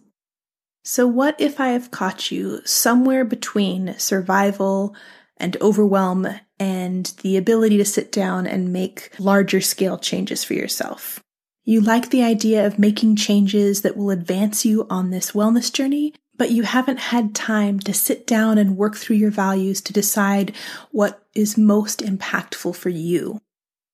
So, 0.82 1.06
what 1.06 1.40
if 1.40 1.60
I 1.60 1.68
have 1.68 1.90
caught 1.90 2.30
you 2.30 2.60
somewhere 2.66 3.24
between 3.24 3.94
survival 3.98 4.94
and 5.36 5.56
overwhelm 5.60 6.26
and 6.58 7.06
the 7.22 7.36
ability 7.36 7.78
to 7.78 7.84
sit 7.84 8.12
down 8.12 8.46
and 8.46 8.72
make 8.72 9.10
larger 9.18 9.60
scale 9.60 9.96
changes 9.96 10.44
for 10.44 10.54
yourself? 10.54 11.22
You 11.64 11.80
like 11.80 12.10
the 12.10 12.22
idea 12.22 12.66
of 12.66 12.78
making 12.78 13.16
changes 13.16 13.80
that 13.80 13.96
will 13.96 14.10
advance 14.10 14.66
you 14.66 14.86
on 14.90 15.10
this 15.10 15.32
wellness 15.32 15.72
journey, 15.72 16.12
but 16.36 16.50
you 16.50 16.62
haven't 16.62 16.98
had 16.98 17.34
time 17.34 17.78
to 17.80 17.94
sit 17.94 18.26
down 18.26 18.58
and 18.58 18.76
work 18.76 18.96
through 18.96 19.16
your 19.16 19.30
values 19.30 19.80
to 19.82 19.92
decide 19.92 20.54
what 20.90 21.22
is 21.34 21.56
most 21.56 22.00
impactful 22.00 22.74
for 22.74 22.88
you. 22.88 23.40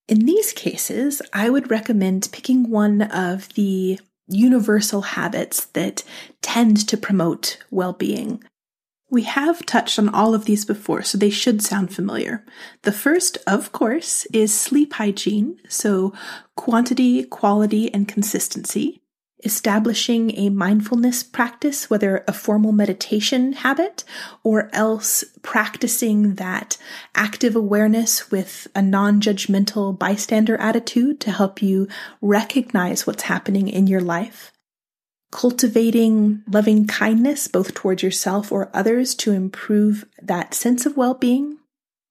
In 0.09 0.27
these 0.27 0.53
cases, 0.53 1.23
I 1.33 1.51
would 1.51 1.71
recommend 1.71 2.31
picking 2.33 2.69
one 2.69 3.03
of 3.03 3.49
the 3.55 4.01
universal 4.27 5.03
habits 5.03 5.67
that 5.67 6.03
tend 6.41 6.89
to 6.89 6.97
promote 6.97 7.59
well 7.71 7.93
being. 7.93 8.43
We 9.11 9.23
have 9.23 9.67
touched 9.67 9.99
on 9.99 10.09
all 10.09 10.35
of 10.35 10.45
these 10.45 10.65
before, 10.65 11.03
so 11.03 11.19
they 11.19 11.31
should 11.31 11.63
sound 11.63 11.93
familiar. 11.93 12.45
The 12.83 12.93
first, 12.93 13.39
of 13.47 13.73
course, 13.73 14.25
is 14.27 14.55
sleep 14.59 14.93
hygiene, 14.95 15.59
so 15.69 16.13
quantity, 16.55 17.25
quality, 17.25 17.93
and 17.93 18.07
consistency 18.07 19.01
establishing 19.45 20.37
a 20.39 20.51
mindfulness 20.51 21.23
practice, 21.23 21.89
whether 21.89 22.25
a 22.27 22.33
formal 22.33 22.73
meditation 22.73 23.53
habit 23.53 24.05
or 24.43 24.71
else 24.73 25.25
practicing 25.43 26.35
that 26.35 26.77
active 27.15 27.57
awareness 27.57 28.31
with 28.31 28.69
a 28.75 28.83
non 28.83 29.21
judgmental 29.21 29.99
bystander 29.99 30.57
attitude 30.57 31.21
to 31.21 31.31
help 31.31 31.63
you 31.63 31.89
recognize 32.21 33.07
what's 33.07 33.25
happening 33.25 33.69
in 33.69 33.87
your 33.87 34.01
life. 34.01 34.53
Cultivating 35.33 36.43
loving 36.51 36.87
kindness 36.87 37.47
both 37.47 37.75
towards 37.75 38.03
yourself 38.03 38.51
or 38.51 38.71
others 38.75 39.15
to 39.17 39.33
improve 39.33 40.05
that 40.21 40.55
sense 40.55 40.87
of 40.87 40.97
well 40.97 41.15
being. 41.15 41.59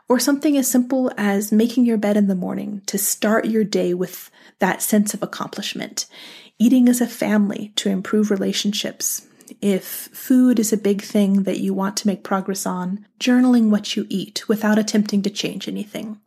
Or 0.08 0.18
something 0.18 0.58
as 0.58 0.68
simple 0.68 1.12
as 1.18 1.52
making 1.52 1.86
your 1.86 1.98
bed 2.00 2.18
in 2.18 2.28
the 2.28 2.34
morning 2.34 2.82
to 2.88 2.98
start 2.98 3.46
your 3.46 3.64
day 3.64 3.94
with 3.94 4.32
that 4.58 4.82
sense 4.82 5.14
of 5.14 5.22
accomplishment 5.22 6.08
eating 6.60 6.88
as 6.90 7.02
a 7.02 7.08
family 7.08 7.72
to 7.78 7.90
improve 7.90 8.30
relationships. 8.30 9.26
If 9.62 9.84
food 9.84 10.60
is 10.60 10.72
a 10.72 10.78
big 10.78 11.02
thing 11.02 11.44
that 11.44 11.60
you 11.60 11.74
want 11.74 11.98
to 11.98 12.08
make 12.08 12.24
progress 12.24 12.66
on, 12.66 13.06
journaling 13.20 13.70
what 13.70 13.96
you 13.96 14.06
eat 14.10 14.48
without 14.48 14.78
attempting 14.78 15.24
to 15.24 15.30
change 15.30 15.68
anything. 15.68 16.20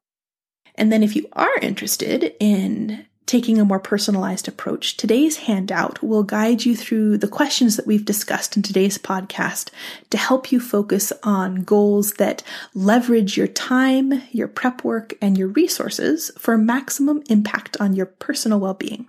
And 0.74 0.90
then, 0.90 1.02
if 1.02 1.14
you 1.14 1.28
are 1.34 1.54
interested 1.60 2.34
in 2.40 3.06
taking 3.26 3.58
a 3.58 3.64
more 3.64 3.78
personalized 3.78 4.48
approach, 4.48 4.96
today's 4.96 5.36
handout 5.38 6.02
will 6.02 6.22
guide 6.22 6.64
you 6.64 6.74
through 6.74 7.16
the 7.18 7.28
questions 7.28 7.76
that 7.76 7.86
we've 7.86 8.04
discussed 8.04 8.56
in 8.56 8.62
today's 8.62 8.98
podcast 8.98 9.70
to 10.10 10.18
help 10.18 10.50
you 10.50 10.58
focus 10.58 11.12
on 11.22 11.62
goals 11.62 12.14
that 12.14 12.42
leverage 12.74 13.36
your 13.36 13.46
time, 13.46 14.22
your 14.32 14.48
prep 14.48 14.82
work, 14.82 15.14
and 15.20 15.38
your 15.38 15.48
resources 15.48 16.30
for 16.36 16.58
maximum 16.58 17.22
impact 17.28 17.76
on 17.80 17.94
your 17.94 18.06
personal 18.06 18.58
well 18.58 18.74
being. 18.74 19.06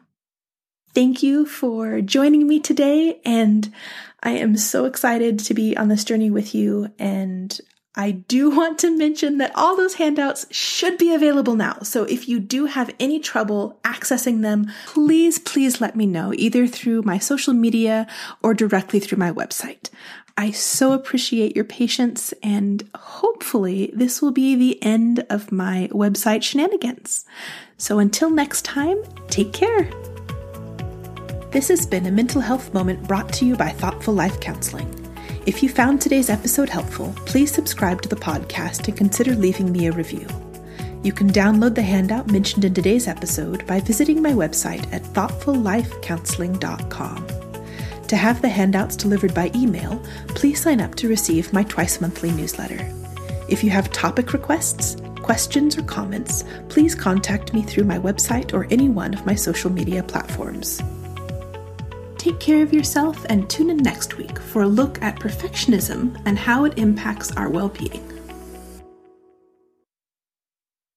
Thank 0.94 1.24
you 1.24 1.46
for 1.46 2.02
joining 2.02 2.48
me 2.48 2.60
today. 2.60 3.20
And 3.26 3.74
I 4.22 4.32
am 4.32 4.56
so 4.56 4.86
excited 4.86 5.40
to 5.40 5.54
be 5.54 5.76
on 5.76 5.88
this 5.88 6.04
journey 6.04 6.30
with 6.30 6.54
you. 6.54 6.94
And 7.00 7.60
I 7.96 8.12
do 8.12 8.50
want 8.56 8.78
to 8.80 8.96
mention 8.96 9.40
that 9.40 9.52
all 9.56 9.76
those 9.76 9.96
handouts 9.96 10.46
should 10.52 10.98
be 10.98 11.14
available 11.14 11.56
now. 11.56 11.80
So 11.82 12.04
if 12.04 12.28
you 12.28 12.40
do 12.40 12.66
have 12.66 12.94
any 13.00 13.20
trouble 13.20 13.80
accessing 13.84 14.42
them, 14.42 14.72
please, 14.86 15.40
please 15.40 15.82
let 15.82 15.96
me 15.96 16.06
know 16.06 16.32
either 16.36 16.68
through 16.68 17.02
my 17.02 17.18
social 17.18 17.54
media 17.54 18.08
or 18.44 18.54
directly 18.54 19.00
through 19.00 19.18
my 19.18 19.32
website. 19.32 19.90
I 20.36 20.52
so 20.52 20.94
appreciate 20.94 21.56
your 21.56 21.66
patience 21.66 22.34
and 22.42 22.88
hopefully 22.96 23.92
this 23.96 24.22
will 24.22 24.32
be 24.32 24.56
the 24.56 24.82
end 24.84 25.26
of 25.30 25.52
my 25.52 25.90
website 25.92 26.42
shenanigans. 26.42 27.26
So 27.78 28.00
until 28.00 28.32
next 28.32 28.66
time, 28.66 28.98
take 29.28 29.54
care. 29.54 29.90
This 31.54 31.68
has 31.68 31.86
been 31.86 32.08
a 32.08 32.12
mental 32.12 32.42
health 32.42 32.74
moment 32.74 33.08
brought 33.08 33.32
to 33.34 33.46
you 33.46 33.56
by 33.56 33.70
Thoughtful 33.70 34.16
Life 34.16 34.40
Counseling. 34.40 34.92
If 35.46 35.62
you 35.62 35.70
found 35.70 36.02
today's 36.02 36.32
episode 36.32 36.68
helpful, 36.68 37.14
please 37.28 37.54
subscribe 37.54 38.02
to 38.02 38.10
the 38.10 38.16
podcast 38.16 38.88
and 38.88 38.98
consider 38.98 39.36
leaving 39.36 39.72
me 39.72 39.86
a 39.86 39.92
review. 39.92 40.26
You 41.04 41.14
can 41.14 41.30
download 41.30 41.76
the 41.76 41.84
handout 41.84 42.32
mentioned 42.32 42.66
in 42.66 42.74
today's 42.74 43.08
episode 43.08 43.68
by 43.68 43.82
visiting 43.82 44.20
my 44.20 44.32
website 44.32 44.92
at 44.92 45.04
thoughtfullifecounseling.com. 45.04 47.28
To 48.08 48.16
have 48.16 48.42
the 48.42 48.50
handouts 48.50 48.96
delivered 48.96 49.36
by 49.36 49.52
email, 49.54 50.02
please 50.30 50.60
sign 50.60 50.82
up 50.82 50.96
to 50.96 51.08
receive 51.08 51.54
my 51.54 51.62
twice 51.62 52.02
monthly 52.02 52.32
newsletter. 52.32 52.92
If 53.48 53.64
you 53.64 53.70
have 53.70 53.92
topic 53.92 54.34
requests, 54.34 54.98
questions, 55.22 55.78
or 55.78 55.84
comments, 55.84 56.46
please 56.70 56.96
contact 56.96 57.54
me 57.54 57.62
through 57.62 57.84
my 57.84 58.00
website 58.00 58.56
or 58.56 58.66
any 58.72 58.90
one 58.90 59.14
of 59.14 59.28
my 59.28 59.36
social 59.36 59.72
media 59.72 60.02
platforms. 60.02 60.82
Take 62.24 62.40
care 62.40 62.64
of 62.64 62.72
yourself 62.72 63.26
and 63.28 63.50
tune 63.50 63.70
in 63.70 63.76
next 63.76 64.18
week 64.18 64.40
for 64.40 64.62
a 64.62 64.66
look 64.66 65.02
at 65.02 65.20
perfectionism 65.20 66.22
and 66.26 66.40
how 66.40 66.64
it 66.64 66.78
impacts 66.78 67.36
our 67.36 67.50
well 67.50 67.68
being. 67.68 68.13